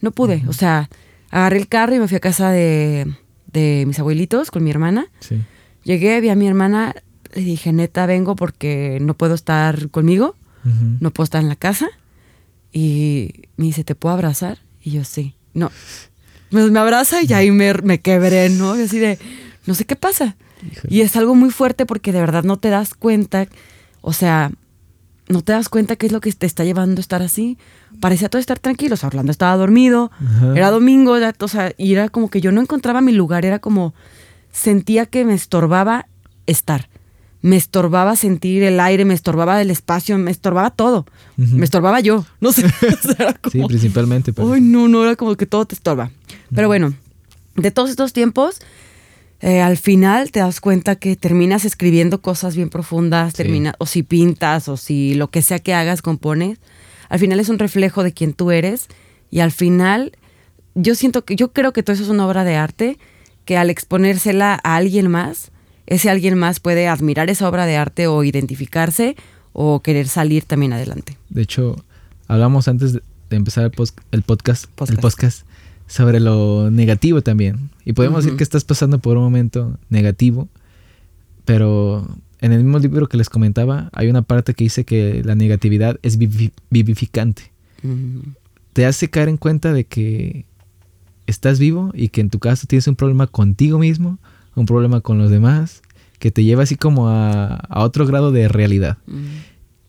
[0.00, 0.88] No pude, o sea,
[1.30, 3.06] agarré el carro y me fui a casa de,
[3.52, 5.06] de mis abuelitos con mi hermana.
[5.20, 5.36] Sí.
[5.82, 6.94] Llegué, vi a mi hermana,
[7.34, 10.36] le dije, neta, vengo porque no puedo estar conmigo,
[11.00, 11.88] no puedo estar en la casa.
[12.72, 14.58] Y me dice, ¿te puedo abrazar?
[14.86, 15.34] Y yo, sí.
[15.52, 15.72] No.
[16.52, 18.78] Me, me abraza y ahí me, me quebré, ¿no?
[18.78, 19.18] Y así de,
[19.66, 20.36] no sé qué pasa.
[20.62, 20.94] Híjole.
[20.94, 23.48] Y es algo muy fuerte porque de verdad no te das cuenta,
[24.00, 24.52] o sea,
[25.28, 27.58] no te das cuenta qué es lo que te está llevando a estar así.
[28.00, 30.52] Parecía todo estar tranquilo, o sea, Orlando estaba dormido, Ajá.
[30.56, 33.58] era domingo, era- o sea, y era como que yo no encontraba mi lugar, era
[33.58, 33.92] como,
[34.52, 36.06] sentía que me estorbaba
[36.46, 36.88] estar.
[37.46, 41.06] Me estorbaba sentir el aire, me estorbaba el espacio, me estorbaba todo.
[41.36, 42.24] Me estorbaba yo.
[42.40, 42.62] No sé.
[43.18, 44.32] era Sí, como- principalmente.
[44.32, 46.10] pero- Ay, no, no, era como que todo te estorba.
[46.54, 46.94] Pero bueno,
[47.54, 48.58] de todos estos tiempos,
[49.40, 53.36] eh, al final te das cuenta que terminas escribiendo cosas bien profundas, Sí.
[53.36, 56.58] termina, o si pintas, o si lo que sea que hagas, compones.
[57.08, 58.88] Al final es un reflejo de quién tú eres.
[59.30, 60.12] Y al final,
[60.74, 62.98] yo siento que, yo creo que todo eso es una obra de arte,
[63.44, 65.52] que al exponérsela a alguien más,
[65.86, 69.16] ese alguien más puede admirar esa obra de arte o identificarse
[69.52, 71.16] o querer salir también adelante.
[71.30, 71.76] De hecho,
[72.28, 75.46] hablamos antes de, empezar el, pos- el podcast, el Podcast.
[75.86, 77.70] sobre lo negativo también.
[77.84, 80.48] Y podemos decir que estás pasando por un momento negativo,
[81.44, 82.06] pero
[82.40, 85.98] en el mismo libro que les comentaba, hay una parte que dice que la negatividad
[86.02, 87.50] es vivi- vivificante.
[88.72, 90.44] Te hace caer en cuenta de que
[91.26, 94.18] estás vivo y que en tu caso tienes un problema contigo mismo,
[94.56, 95.82] un problema con los demás,
[96.18, 98.98] que te lleva así como a, a otro grado de realidad.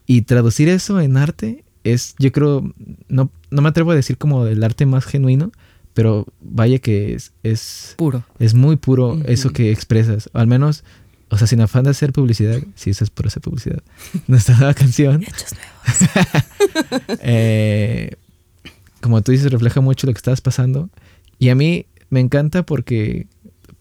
[0.05, 2.73] Y traducir eso en arte es, yo creo,
[3.07, 5.51] no, no me atrevo a decir como el arte más genuino,
[5.93, 8.23] pero vaya que es, es, Puro.
[8.39, 9.23] es muy puro Ujú.
[9.25, 10.29] eso que expresas.
[10.33, 10.83] Al menos,
[11.29, 13.81] o sea, sin afán de hacer publicidad, si eso es por hacer publicidad,
[14.27, 16.39] nuestra nueva canción, Hechos nuevos.
[17.21, 18.11] eh,
[19.01, 20.89] como tú dices, refleja mucho lo que estás pasando.
[21.39, 23.27] Y a mí me encanta porque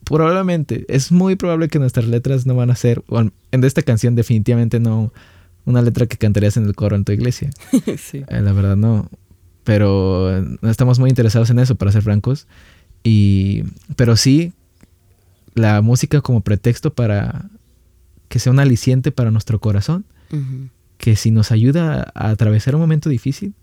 [0.07, 3.83] probablemente, es muy probable que nuestras letras no van a ser, o al- en esta
[3.83, 5.13] canción definitivamente no,
[5.65, 7.51] una letra que cantarías en el coro en tu iglesia.
[7.99, 8.23] sí.
[8.29, 9.11] Eh, la verdad no.
[9.65, 12.47] Pero eh, no estamos muy interesados en eso, para ser francos.
[13.03, 13.65] Y,
[13.97, 14.53] pero sí,
[15.55, 17.51] la música como pretexto para
[18.29, 20.05] que sea un aliciente para nuestro corazón
[20.99, 23.55] que si nos ayuda a atravesar un momento difícil,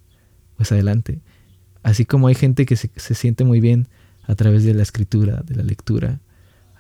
[0.55, 1.19] pues adelante.
[1.83, 3.87] Así como hay gente que se, se siente muy bien
[4.25, 6.19] a través de la escritura, de la lectura.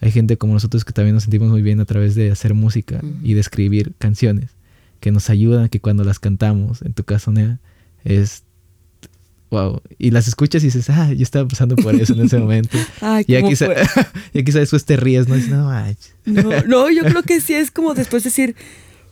[0.03, 2.97] Hay gente como nosotros que también nos sentimos muy bien a través de hacer música
[2.97, 3.13] Ujú.
[3.23, 4.49] y de escribir canciones
[4.99, 7.61] que nos ayudan, que cuando las cantamos, en tu caso, Nea,
[8.03, 8.43] es
[9.49, 9.81] wow.
[9.97, 12.77] Y las escuchas y dices, ah, yo estaba pasando por eso en ese momento.
[12.99, 13.77] Ay, y, ¿cómo aquí fue?
[14.33, 15.35] y aquí después te ríes, ¿no?
[15.35, 16.13] Dices, no, manches".
[16.25, 18.57] No, no, yo creo que sí es como después decir,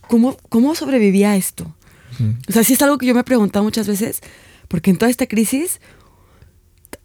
[0.08, 1.74] ¿cómo, cómo sobreviví a esto?
[2.50, 4.20] O sea, sí es algo que yo me he preguntado muchas veces,
[4.68, 5.80] porque en toda esta crisis,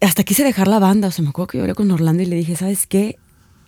[0.02, 1.08] hasta quise dejar la banda.
[1.08, 3.16] O sea, me acuerdo que yo hablé con Orlando y le dije, ¿sabes qué?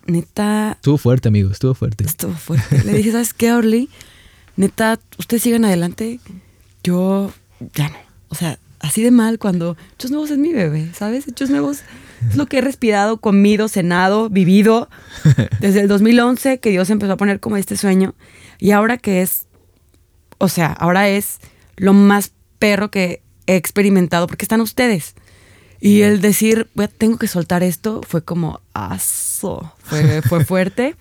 [0.07, 2.03] Neta, Estuvo fuerte, amigo, estuvo fuerte.
[2.03, 2.83] estuvo fuerte.
[2.83, 3.89] Le dije, ¿sabes qué, Orly?
[4.55, 6.19] Neta, ustedes sigan adelante.
[6.83, 7.31] Yo
[7.75, 7.95] ya no.
[8.29, 11.27] O sea, así de mal cuando Hechos Nuevos es mi bebé, ¿sabes?
[11.27, 11.79] Hechos Nuevos
[12.29, 14.89] es lo que he respirado, comido, cenado, vivido
[15.59, 18.15] desde el 2011 que Dios empezó a poner como este sueño.
[18.59, 19.47] Y ahora que es,
[20.37, 21.39] o sea, ahora es
[21.77, 25.15] lo más perro que he experimentado porque están ustedes.
[25.81, 30.95] Y el decir, "Voy a- tengo que soltar esto, fue como, aso, fue, fue fuerte.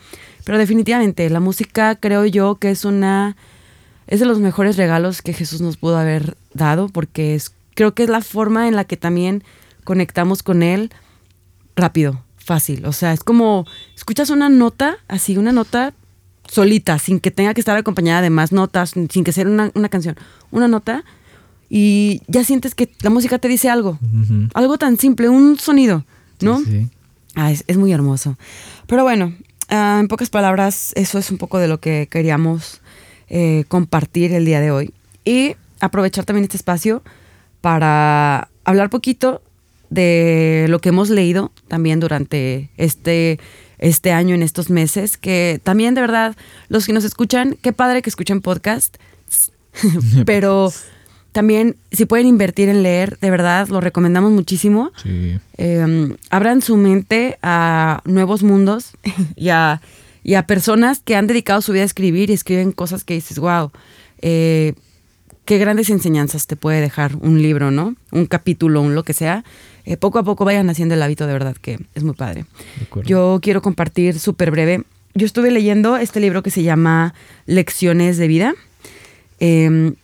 [0.45, 3.37] Pero definitivamente, la música creo yo que es una,
[4.07, 8.03] es de los mejores regalos que Jesús nos pudo haber dado, porque es, creo que
[8.05, 9.45] es la forma en la que también
[9.85, 10.91] conectamos con Él
[11.77, 12.87] rápido, fácil.
[12.87, 15.93] O sea, es como, escuchas una nota, así, una nota
[16.49, 19.89] solita, sin que tenga que estar acompañada de más notas, sin que sea una, una
[19.91, 20.17] canción,
[20.51, 21.05] una nota,
[21.71, 23.99] y ya sientes que la música te dice algo,
[24.55, 26.05] algo tan simple, un sonido,
[26.41, 26.59] ¿no?
[26.59, 26.89] Sí, sí.
[27.37, 28.37] Ah, es, es muy hermoso.
[28.89, 29.33] Pero bueno,
[29.69, 32.81] ah, en pocas palabras, eso es un poco de lo que queríamos
[33.29, 34.93] eh, compartir el día de hoy.
[35.25, 37.03] Y aprovechar también este espacio
[37.61, 39.41] para hablar poquito
[39.91, 43.39] de lo que hemos leído también durante este,
[43.79, 46.37] este año, en estos meses, que también de verdad,
[46.69, 48.97] los que nos escuchan, qué padre que escuchen podcast,
[50.27, 50.73] pero
[51.33, 55.39] también si pueden invertir en leer, de verdad, lo recomendamos muchísimo Sí.
[55.59, 58.93] eh, abran su mente a nuevos mundos
[59.37, 59.81] y a,
[60.25, 63.39] y a personas que han dedicado su vida a escribir y escriben cosas que dices,
[63.39, 63.71] wow,
[64.23, 64.75] eh,
[65.45, 67.95] qué grandes enseñanzas te puede dejar un libro, ¿no?
[68.13, 69.45] Un capítulo, un lo que sea.
[69.85, 72.45] Eh, poco a poco vayan haciendo el hábito, de verdad, que es muy padre.
[72.79, 73.09] De acuerdo.
[73.09, 74.83] Yo quiero compartir súper breve.
[75.15, 77.15] Yo estuve leyendo este libro que se llama
[77.47, 78.55] Lecciones de Vida.
[79.41, 79.95] Eh,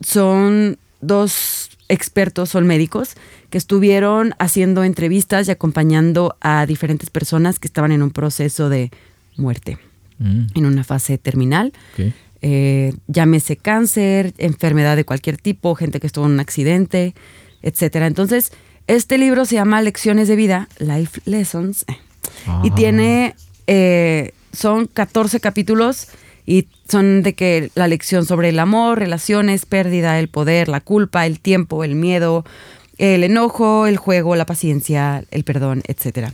[0.00, 3.14] son dos expertos, son médicos,
[3.50, 8.90] que estuvieron haciendo entrevistas y acompañando a diferentes personas que estaban en un proceso de
[9.36, 9.78] muerte,
[10.18, 11.72] Mm, en una fase terminal.
[11.98, 12.12] ok.
[12.42, 17.14] Eh, llámese cáncer, enfermedad de cualquier tipo, gente que estuvo en un accidente,
[17.62, 18.06] etcétera.
[18.06, 18.50] Entonces,
[18.86, 22.74] este libro se llama Lecciones de Vida, Life Lessons, y Ah.
[22.74, 23.34] tiene,
[23.66, 26.08] eh, son 14 capítulos
[26.46, 31.26] y son de que la lección sobre el amor, relaciones, pérdida, el poder, la culpa,
[31.26, 32.44] el tiempo, el miedo,
[32.98, 36.32] el enojo, el juego, la paciencia, el perdón, etcétera.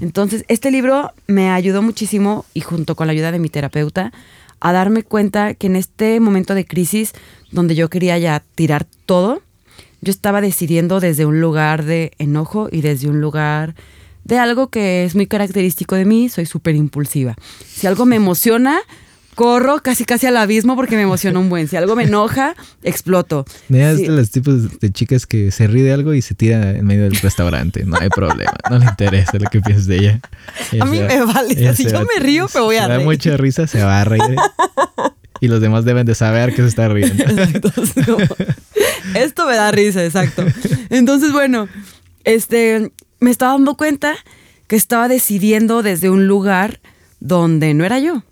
[0.00, 4.12] Entonces, este libro me ayudó muchísimo y junto con la ayuda de mi terapeuta
[4.60, 7.12] a darme cuenta que en este momento de crisis
[7.50, 9.42] donde yo quería ya tirar todo,
[10.00, 13.74] yo estaba decidiendo desde un lugar de enojo y desde un lugar
[14.24, 17.36] de algo que es muy característico de mí, soy súper impulsiva.
[17.66, 18.80] Si algo me emociona,
[19.34, 21.68] corro casi casi al abismo porque me emociona un buen.
[21.68, 23.44] Si algo me enoja, exploto.
[23.68, 23.78] Sí.
[23.78, 26.84] es de los tipos de chicas que se ríe de algo y se tira en
[26.86, 27.84] medio del restaurante.
[27.84, 28.52] No hay problema.
[28.70, 30.20] No le interesa lo que piensas de ella.
[30.72, 31.74] Ella A mí va- me vale.
[31.74, 33.06] Si yo va- me río, me voy a si da reír.
[33.06, 34.36] mucha risa, se va a reír.
[35.40, 37.24] y los demás deben de saber que se está riendo.
[37.24, 37.72] Exacto.
[39.14, 40.44] Esto me da risa, exacto.
[40.90, 41.68] Entonces, bueno,
[42.24, 44.14] este, me estaba dando cuenta
[44.68, 46.80] que estaba decidiendo desde un lugar
[47.20, 48.22] donde no era yo.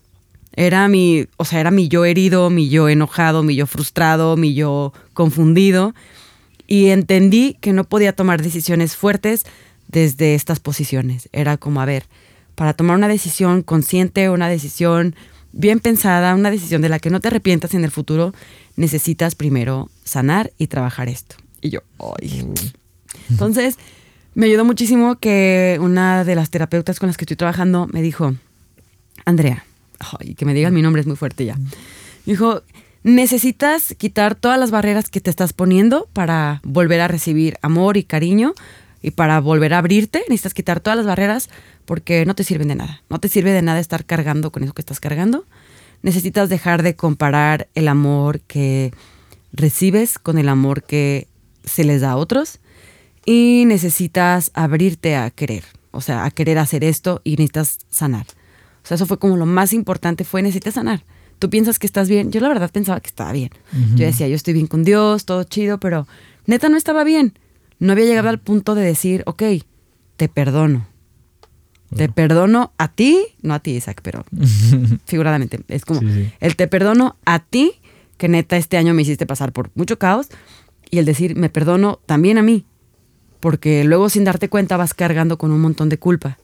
[0.61, 4.53] Era mi, o sea, era mi yo herido, mi yo enojado, mi yo frustrado, mi
[4.53, 5.95] yo confundido.
[6.67, 9.47] Y entendí que no podía tomar decisiones fuertes
[9.89, 11.31] desde estas posiciones.
[11.33, 12.05] Era como, a ver,
[12.57, 15.17] para tomar una decisión consciente, una decisión
[15.53, 18.35] bien pensada, una decisión de la que no te arrepientas en el futuro,
[18.77, 21.37] necesitas primero sanar y trabajar esto.
[21.63, 22.47] Y yo, ay.
[23.31, 23.79] Entonces,
[24.35, 28.35] me ayudó muchísimo que una de las terapeutas con las que estoy trabajando me dijo,
[29.25, 29.65] Andrea,
[30.37, 31.57] que me digas mi nombre es muy fuerte ya.
[32.27, 32.63] Dijo,
[33.03, 38.05] necesitas quitar todas las barreras que te estás poniendo para volver a recibir amor y
[38.05, 38.55] cariño
[39.03, 40.21] y para volver a abrirte.
[40.29, 41.49] Necesitas quitar todas las barreras
[41.85, 43.03] porque no te sirven de nada.
[43.09, 45.45] No te sirve de nada estar cargando con eso que estás cargando.
[46.03, 48.93] Necesitas dejar de comparar el amor que
[49.53, 51.29] recibes con el amor que
[51.65, 52.61] se les da a otros
[53.25, 58.27] y necesitas abrirte a querer, o sea, a querer hacer esto y necesitas sanar.
[58.91, 61.05] Sea, eso fue como lo más importante, fue necesitas sanar.
[61.39, 63.51] Tú piensas que estás bien, yo la verdad pensaba que estaba bien.
[63.95, 66.07] Yo decía, yo estoy bien con Dios, todo chido, pero
[66.47, 67.39] neta no estaba bien.
[67.79, 69.43] No había llegado al punto de decir, ok,
[70.17, 70.87] te perdono.
[71.97, 74.25] Te perdono a ti, no a ti, Isaac, pero
[75.07, 75.61] figuradamente.
[75.69, 76.33] Es como, Sí, sí.
[76.41, 77.73] el te perdono a ti,
[78.17, 80.29] que neta este año me hiciste pasar por mucho caos,
[80.91, 82.67] y el decir, me perdono también a mí,
[83.39, 86.39] porque luego sin darte cuenta vas cargando con un montón de culpa.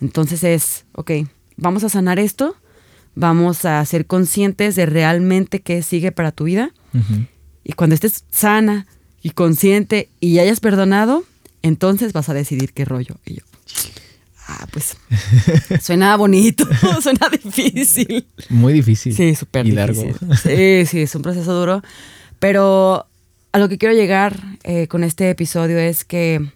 [0.00, 1.10] Entonces es, ok,
[1.56, 2.56] vamos a sanar esto,
[3.14, 6.72] vamos a ser conscientes de realmente qué sigue para tu vida.
[7.64, 8.86] Y cuando estés sana
[9.22, 11.24] y consciente y hayas perdonado,
[11.62, 13.16] entonces vas a decidir qué rollo.
[13.24, 13.42] Y yo,
[14.46, 14.96] ah, pues
[15.82, 16.66] suena bonito,
[17.02, 18.26] suena difícil.
[18.50, 19.14] Muy difícil.
[19.14, 20.06] Sí, súper y difícil.
[20.20, 20.36] largo.
[20.36, 21.82] Sí, sí, es un proceso duro.
[22.38, 23.06] Pero
[23.52, 26.46] a lo que quiero llegar eh, con este episodio es que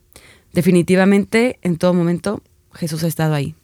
[0.53, 2.43] definitivamente en todo momento
[2.75, 3.55] Jesús ha estado ahí.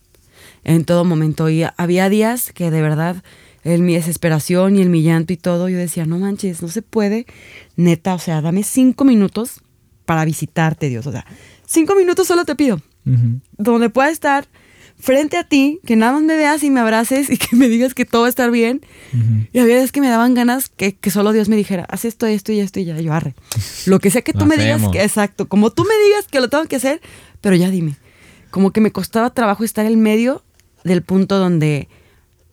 [0.65, 1.49] En todo momento.
[1.49, 3.23] Y había días que de verdad
[3.65, 6.83] en mi desesperación y en mi llanto y todo, yo decía, no manches, no se
[6.83, 7.25] puede.
[7.75, 9.61] Neta, o sea, dame cinco minutos
[10.05, 11.07] para visitarte, Dios.
[11.07, 11.25] O sea,
[11.65, 12.81] cinco minutos solo te pido.
[13.57, 14.47] Donde pueda estar
[14.97, 17.93] frente a ti, que nada más me veas y me abraces y que me digas
[17.93, 18.81] que todo va a estar bien.
[19.51, 22.27] Y había veces que me daban ganas que, que solo Dios me dijera, haz esto,
[22.27, 23.35] esto y esto y ya, yo arre.
[23.85, 26.49] Lo que sea que tú me digas, que, exacto, como tú me digas que lo
[26.49, 27.01] tengo que hacer,
[27.41, 27.95] pero ya dime.
[28.51, 30.43] Como que me costaba trabajo estar en medio
[30.85, 31.89] del punto donde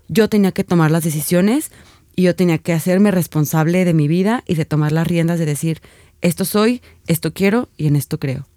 [0.08, 1.70] yo tenía que tomar las decisiones
[2.16, 5.46] y yo tenía que hacerme responsable de mi vida y de tomar las riendas de
[5.46, 5.80] decir,
[6.20, 8.48] esto soy, esto quiero y en esto creo.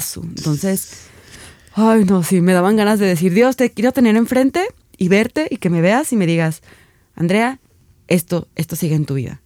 [0.00, 0.22] Su.
[0.22, 1.08] Entonces,
[1.74, 5.48] ay, no, sí, me daban ganas de decir, Dios, te quiero tener enfrente y verte
[5.50, 6.62] y que me veas y me digas,
[7.14, 7.58] Andrea,
[8.08, 9.40] esto, esto sigue en tu vida.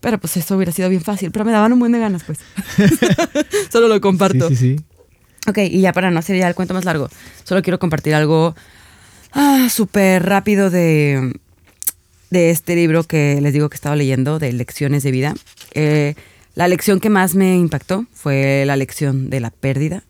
[0.00, 2.40] Pero pues eso hubiera sido bien fácil, pero me daban un buen de ganas, pues.
[3.70, 4.48] Solo lo comparto.
[4.48, 4.84] Sí, sí, sí.
[5.46, 7.08] Ok, y ya para no hacer ya el cuento más largo,
[7.44, 8.56] solo quiero compartir algo
[9.34, 11.38] ah, súper rápido de,
[12.30, 15.34] de este libro que les digo que estaba leyendo, de Lecciones de Vida.
[15.74, 16.14] Eh,
[16.54, 20.04] la lección que más me impactó fue la lección de la pérdida,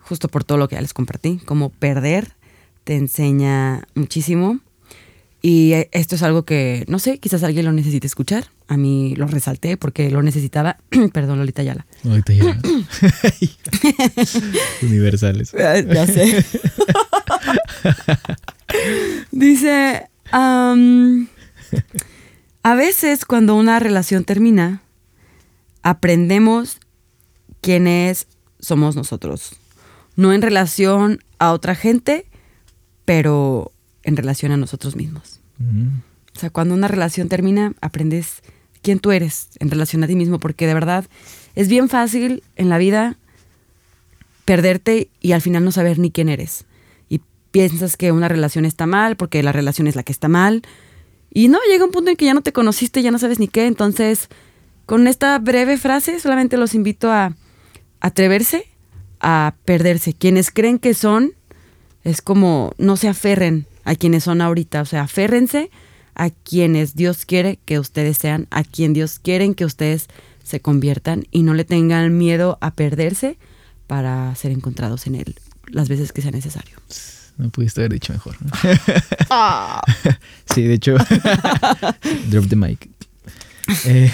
[0.00, 1.38] justo por todo lo que ya les compartí.
[1.44, 2.32] Como perder
[2.84, 4.60] te enseña muchísimo.
[5.40, 8.46] Y eh, esto es algo que, no sé, quizás alguien lo necesite escuchar.
[8.66, 10.78] A mí lo resalté porque lo necesitaba.
[11.12, 11.86] Perdón, Lolita Yala.
[12.04, 12.58] Ahorita ya.
[14.82, 15.54] Universales.
[15.54, 16.44] Ah, Ya sé.
[19.30, 20.74] Dice, a
[22.74, 24.82] veces cuando una relación termina,
[25.82, 26.80] aprendemos
[27.60, 28.26] quiénes
[28.58, 29.52] somos nosotros.
[30.16, 32.26] No en relación a otra gente,
[33.04, 33.70] pero
[34.02, 35.40] en relación a nosotros mismos.
[36.36, 38.42] O sea, cuando una relación termina, aprendes
[38.82, 41.04] quién tú eres en relación a ti mismo, porque de verdad
[41.54, 43.16] es bien fácil en la vida
[44.44, 46.64] perderte y al final no saber ni quién eres.
[47.08, 47.20] Y
[47.50, 50.62] piensas que una relación está mal porque la relación es la que está mal.
[51.30, 53.48] Y no, llega un punto en que ya no te conociste, ya no sabes ni
[53.48, 53.66] qué.
[53.66, 54.28] Entonces,
[54.86, 57.34] con esta breve frase, solamente los invito a
[58.00, 58.66] atreverse
[59.20, 60.12] a perderse.
[60.12, 61.32] Quienes creen que son,
[62.04, 64.82] es como no se aferren a quienes son ahorita.
[64.82, 65.70] O sea, aférrense
[66.14, 70.08] a quienes Dios quiere que ustedes sean, a quien Dios quiere que ustedes
[70.44, 73.38] se conviertan y no le tengan miedo a perderse
[73.86, 75.36] para ser encontrados en Él
[75.70, 76.76] las veces que sea necesario.
[77.38, 78.36] No pudiste haber dicho mejor.
[80.54, 80.96] sí, de hecho,
[82.30, 82.90] drop the mic.
[83.84, 84.10] Eh,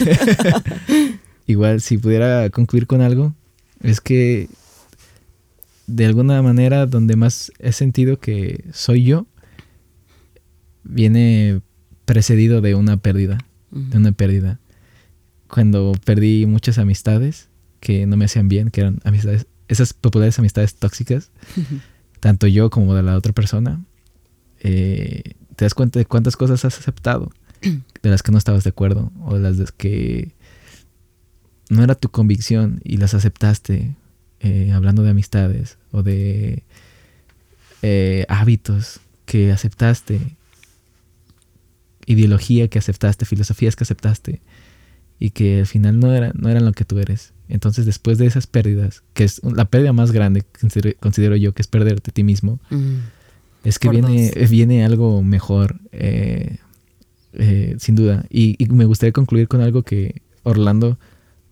[1.46, 3.34] igual, si pudiera concluir con algo,
[3.82, 4.48] es que
[5.86, 9.26] de alguna manera donde más he sentido que soy yo,
[10.84, 11.60] viene
[12.04, 13.38] precedido de una pérdida,
[13.70, 14.60] de una pérdida.
[15.48, 17.48] Cuando perdí muchas amistades
[17.80, 21.30] que no me hacían bien, que eran amistades, esas populares amistades tóxicas,
[22.20, 23.84] tanto yo como de la otra persona,
[24.60, 27.30] eh, te das cuenta de cuántas cosas has aceptado,
[28.02, 30.32] de las que no estabas de acuerdo, o de las que
[31.68, 33.96] no era tu convicción y las aceptaste,
[34.40, 36.62] eh, hablando de amistades o de
[37.82, 40.20] eh, hábitos que aceptaste,
[42.06, 44.40] ideología que aceptaste, filosofías que aceptaste
[45.18, 47.32] y que al final no, era, no eran lo que tú eres.
[47.48, 51.52] Entonces después de esas pérdidas, que es la pérdida más grande que considero, considero yo,
[51.52, 52.96] que es perderte a ti mismo, Mm.
[53.64, 54.50] es que Por viene, dos.
[54.50, 56.58] viene algo mejor, eh,
[57.34, 58.24] eh, sin duda.
[58.30, 60.98] Y, y me gustaría concluir con algo que Orlando,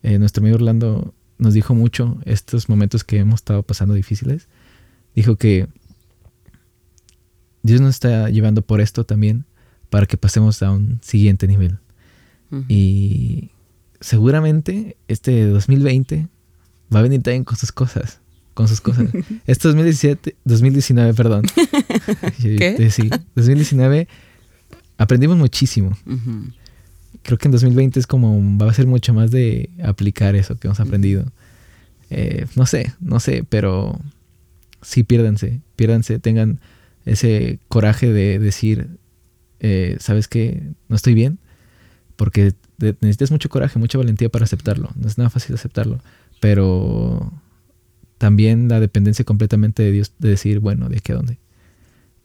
[0.02, 4.48] eh, nuestro amigo Orlando, nos dijo mucho estos momentos que hemos estado pasando difíciles.
[5.14, 5.66] Dijo que
[7.62, 9.44] Dios nos está llevando por esto también
[9.92, 11.78] para que pasemos a un siguiente nivel.
[12.66, 13.50] Y
[14.00, 16.28] seguramente este 2020
[16.94, 18.20] va a venir también con sus cosas.
[18.54, 19.08] Con sus cosas.
[19.46, 21.44] Este 2017, 2019, perdón.
[22.42, 22.76] ¿Qué?
[22.78, 24.08] Eh, Sí, 2019
[24.96, 25.94] aprendimos muchísimo.
[27.22, 30.68] Creo que en 2020 es como, va a ser mucho más de aplicar eso que
[30.68, 31.26] hemos aprendido.
[32.08, 34.00] Eh, no sé, no sé, pero
[34.80, 36.60] sí piérdanse, piérdanse, tengan
[37.04, 38.88] ese coraje de decir,
[39.62, 40.62] eh, ¿sabes qué?
[40.88, 41.38] No estoy bien.
[42.16, 44.90] Porque necesitas mucho coraje, mucha valentía para aceptarlo.
[44.96, 46.00] No es nada fácil aceptarlo.
[46.40, 47.32] Pero
[48.18, 51.38] también la dependencia completamente de Dios, de decir, bueno, ¿de qué a dónde?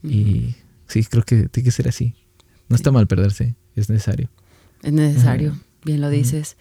[0.03, 0.55] Y
[0.87, 2.13] sí, creo que tiene que ser así.
[2.69, 4.29] No está mal perderse, es necesario.
[4.83, 6.57] Es necesario, bien lo dices.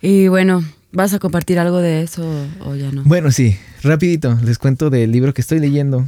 [0.00, 2.24] Y bueno, ¿vas a compartir algo de eso
[2.64, 3.04] o ya no?
[3.04, 6.06] Bueno, sí, rapidito, les cuento del libro que estoy leyendo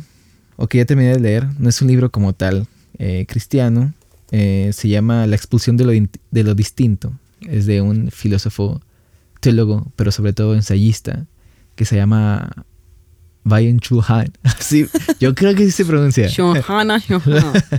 [0.57, 1.47] o que ya terminé de leer.
[1.59, 2.67] No es un libro como tal
[2.99, 3.93] eh, cristiano,
[4.37, 7.13] eh, se llama La expulsión de lo, de lo distinto.
[7.43, 8.81] Es de un filósofo
[9.39, 11.27] teólogo, pero sobre todo ensayista,
[11.77, 12.51] que se llama
[13.45, 14.33] Bayan Chu Han.
[14.59, 14.89] Sí,
[15.21, 16.27] yo creo que sí se pronuncia.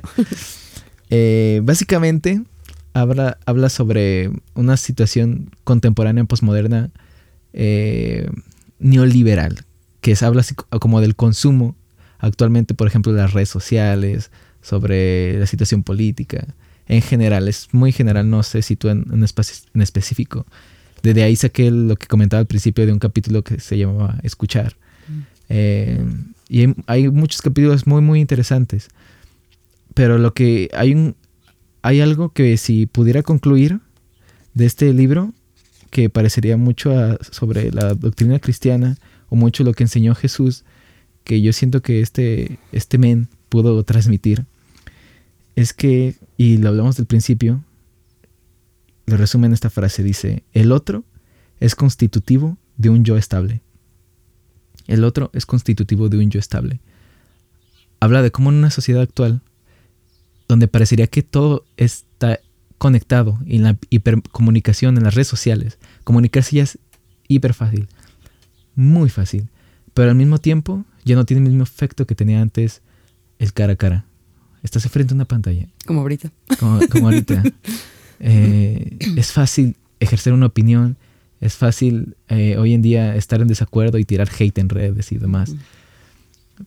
[1.10, 2.42] eh, básicamente
[2.94, 6.90] habla, habla sobre una situación contemporánea, posmoderna,
[7.52, 8.30] eh,
[8.80, 9.66] neoliberal,
[10.00, 11.76] que se habla así como del consumo
[12.20, 14.32] actualmente, por ejemplo, de las redes sociales,
[14.66, 16.48] sobre la situación política.
[16.88, 20.46] En general, es muy general, no se sitúa en un espacio en específico.
[21.04, 24.76] Desde ahí saqué lo que comentaba al principio de un capítulo que se llamaba Escuchar.
[25.50, 26.04] Eh,
[26.50, 28.90] y hay, muchos capítulos muy, muy interesantes.
[29.94, 31.16] Pero lo que hay un,
[31.84, 33.82] hay algo que si pudiera concluir
[34.56, 35.32] de este libro,
[35.92, 36.92] que parecería mucho
[37.22, 38.98] sobre la doctrina cristiana
[39.30, 40.64] o mucho lo que enseñó Jesús,
[41.24, 44.46] que yo siento que este, este men pudo transmitir,
[45.56, 47.64] es que, y lo hablamos del principio,
[49.06, 51.04] lo resume en esta frase, dice, el otro
[51.60, 53.62] es constitutivo de un yo estable.
[54.88, 56.80] El otro es constitutivo de un yo estable.
[58.00, 59.42] Habla de cómo en una sociedad actual,
[60.48, 62.40] donde parecería que todo está
[62.78, 66.78] conectado en la hipercomunicación, en las redes sociales, comunicarse ya es
[67.28, 67.88] hiper fácil,
[68.76, 69.50] muy fácil,
[69.94, 72.82] pero al mismo tiempo ya no tiene el mismo efecto que tenía antes
[73.40, 74.06] el cara a cara.
[74.66, 75.68] Estás frente a una pantalla.
[75.86, 76.32] Como ahorita.
[76.60, 77.44] Como, ahorita.
[78.22, 80.96] Eh, es fácil ejercer una opinión,
[81.42, 85.18] es fácil eh, hoy en día estar en desacuerdo y tirar hate en redes y
[85.18, 85.54] demás.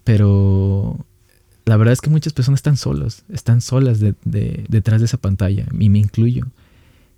[0.05, 1.07] Pero
[1.65, 5.89] la verdad es que muchas personas están solos, están solas detrás de esa pantalla, y
[5.89, 6.47] me incluyo.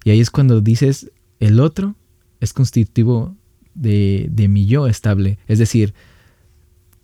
[0.04, 1.10] Y ahí es cuando dices,
[1.40, 1.96] el otro
[2.38, 3.34] es constitutivo
[3.74, 5.40] de, de mi yo estable.
[5.48, 5.92] Es decir,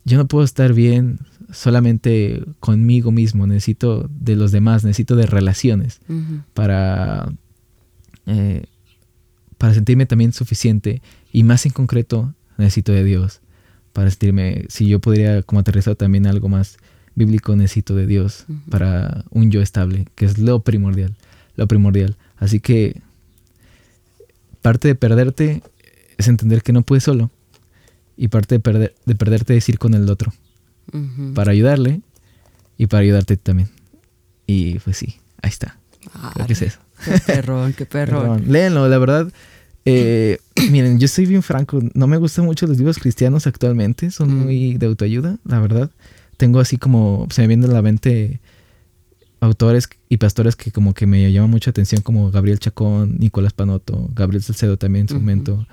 [0.07, 1.19] yo no puedo estar bien
[1.53, 6.01] solamente conmigo mismo, necesito de los demás, necesito de relaciones
[6.55, 7.29] para,
[8.27, 8.67] eh,
[9.59, 11.03] para sentirme también suficiente
[11.33, 13.41] y más en concreto necesito de Dios
[13.93, 16.77] para sentirme, si yo podría como aterrizar también algo más
[17.17, 21.17] bíblico necesito de Dios para un yo estable, que es lo primordial,
[21.57, 22.17] lo primordial.
[22.37, 23.01] Así que
[24.63, 25.63] parte de perderte
[26.17, 27.31] es entender que no puedes solo
[28.17, 30.33] y parte de, perder, de perderte es ir con el otro
[31.35, 32.01] para ayudarle
[32.79, 33.69] y para ayudarte también.
[34.47, 35.79] Y pues sí, ahí está.
[36.47, 36.79] ¿Qué es eso?
[37.05, 38.45] Qué perrón, qué perrón.
[38.47, 39.33] Léenlo, la verdad.
[39.85, 40.39] Eh,
[40.71, 44.75] miren, yo soy bien franco, no me gustan mucho los libros cristianos actualmente, son muy
[44.75, 45.91] de autoayuda, la verdad
[46.37, 48.41] tengo así como, se me viene a la mente
[49.41, 54.09] autores y pastores que como que me llaman mucha atención, como Gabriel Chacón, Nicolás Panoto,
[54.15, 55.67] Gabriel Salcedo también en su momento.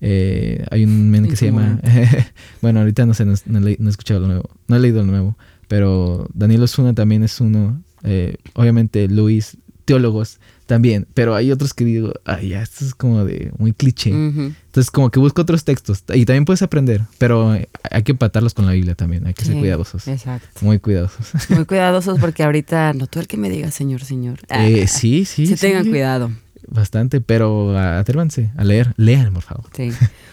[0.00, 1.80] Eh, hay un men que se llama,
[2.62, 5.38] bueno, ahorita no sé, no, he escuchado lo nuevo, no he leído lo nuevo,
[5.68, 11.84] pero Daniel Osuna también es uno, eh, obviamente Luis, teólogos, también, pero hay otros que
[11.84, 14.10] digo, ay, ya, esto es como de muy cliché.
[14.10, 18.66] Entonces, como que busco otros textos y también puedes aprender, pero hay que empatarlos con
[18.66, 20.08] la Biblia también, hay que ser cuidadosos.
[20.08, 20.48] Exacto.
[20.60, 21.50] Muy cuidadosos.
[21.50, 24.40] Muy cuidadosos porque ahorita no todo el que me diga Señor, Señor.
[24.50, 25.46] Eh, ah, sí, sí.
[25.46, 26.32] Sí, tengan cuidado.
[26.68, 28.92] Bastante, pero atrévanse a leer.
[28.96, 29.64] Lean, por favor.
[29.76, 29.92] Sí.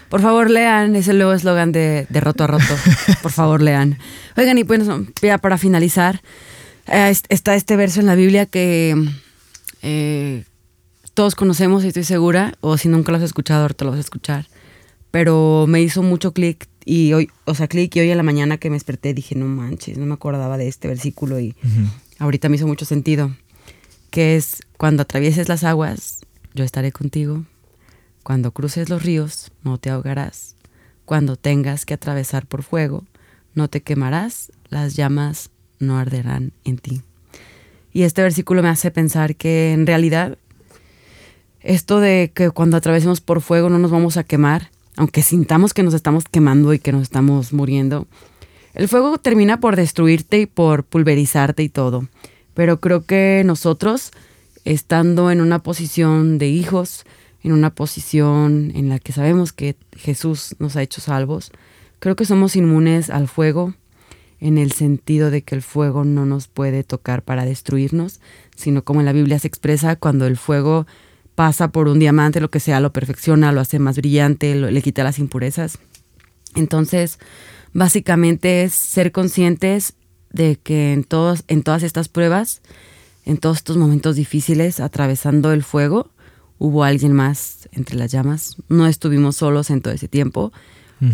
[0.09, 0.95] Por favor, lean.
[0.95, 2.75] Es el nuevo eslogan de, de Roto a Roto.
[3.21, 3.97] por favor, lean.
[4.37, 4.81] Oigan, y pues
[5.21, 6.21] ya para finalizar,
[6.87, 8.95] eh, está este verso en la Biblia que
[9.81, 10.43] eh,
[11.13, 14.01] todos conocemos y estoy segura, o si nunca lo has escuchado, ahorita lo vas a
[14.01, 14.47] escuchar.
[15.11, 18.57] Pero me hizo mucho clic y hoy, o sea, clic y hoy a la mañana
[18.57, 21.55] que me desperté dije, no manches, no me acordaba de este versículo y
[22.17, 23.35] ahorita me hizo mucho sentido.
[24.09, 26.19] Que es, cuando atravieses las aguas,
[26.53, 27.45] yo estaré contigo.
[28.21, 30.57] Cuando cruces los ríos, no te ahogarás.
[31.05, 33.05] Cuando tengas que atravesar por fuego,
[33.55, 37.01] no te quemarás, las llamas no arderán en ti.
[37.93, 40.37] Y este versículo me hace pensar que en realidad
[41.61, 45.83] esto de que cuando atravesemos por fuego no nos vamos a quemar, aunque sintamos que
[45.83, 48.05] nos estamos quemando y que nos estamos muriendo,
[48.73, 52.09] el fuego termina por destruirte y por pulverizarte y todo.
[52.53, 54.11] Pero creo que nosotros,
[54.65, 57.05] estando en una posición de hijos,
[57.43, 61.51] en una posición en la que sabemos que Jesús nos ha hecho salvos,
[61.99, 63.73] creo que somos inmunes al fuego
[64.39, 68.19] en el sentido de que el fuego no nos puede tocar para destruirnos,
[68.55, 70.85] sino como en la Biblia se expresa, cuando el fuego
[71.35, 75.03] pasa por un diamante, lo que sea, lo perfecciona, lo hace más brillante, le quita
[75.03, 75.79] las impurezas.
[76.55, 77.19] Entonces,
[77.71, 79.93] básicamente es ser conscientes
[80.29, 82.61] de que en, todos, en todas estas pruebas,
[83.25, 86.09] en todos estos momentos difíciles, atravesando el fuego,
[86.59, 88.57] hubo alguien más entre las llamas.
[88.69, 90.51] No estuvimos solos en todo ese tiempo.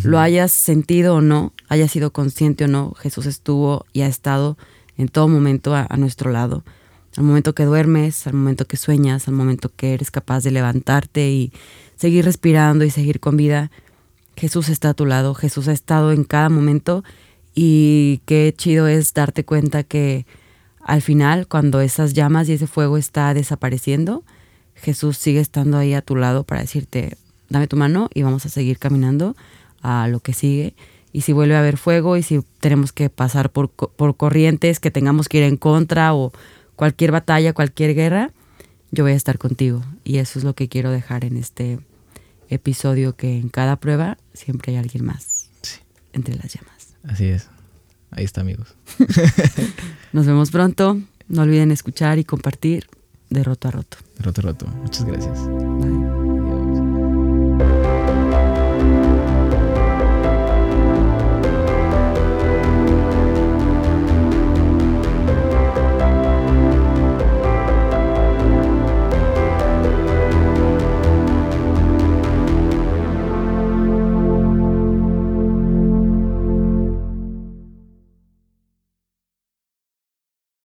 [0.03, 4.55] Lo hayas sentido o no, hayas sido consciente o no, Jesús estuvo y ha estado
[4.97, 6.63] en todo momento a, a nuestro lado.
[7.17, 11.31] Al momento que duermes, al momento que sueñas, al momento que eres capaz de levantarte
[11.31, 11.51] y
[11.95, 13.71] seguir respirando y seguir con vida,
[14.35, 17.03] Jesús está a tu lado, Jesús ha estado en cada momento
[17.55, 20.27] y qué chido es darte cuenta que
[20.89, 24.23] al final, cuando esas llamas y ese fuego está desapareciendo,
[24.73, 27.15] Jesús sigue estando ahí a tu lado para decirte,
[27.47, 29.35] dame tu mano y vamos a seguir caminando
[29.83, 30.73] a lo que sigue.
[31.13, 34.89] Y si vuelve a haber fuego y si tenemos que pasar por, por corrientes que
[34.89, 36.33] tengamos que ir en contra o
[36.75, 38.31] cualquier batalla, cualquier guerra,
[38.89, 39.83] yo voy a estar contigo.
[40.03, 41.77] Y eso es lo que quiero dejar en este
[42.49, 45.51] episodio, que en cada prueba siempre hay alguien más
[46.13, 46.95] entre las llamas.
[47.03, 47.47] Así es.
[48.11, 48.75] Ahí está, amigos.
[50.13, 50.99] Nos vemos pronto.
[51.27, 52.87] No olviden escuchar y compartir
[53.29, 53.97] de roto a roto.
[54.17, 54.67] De roto a roto.
[54.81, 55.39] Muchas gracias.
[55.47, 56.18] Bye.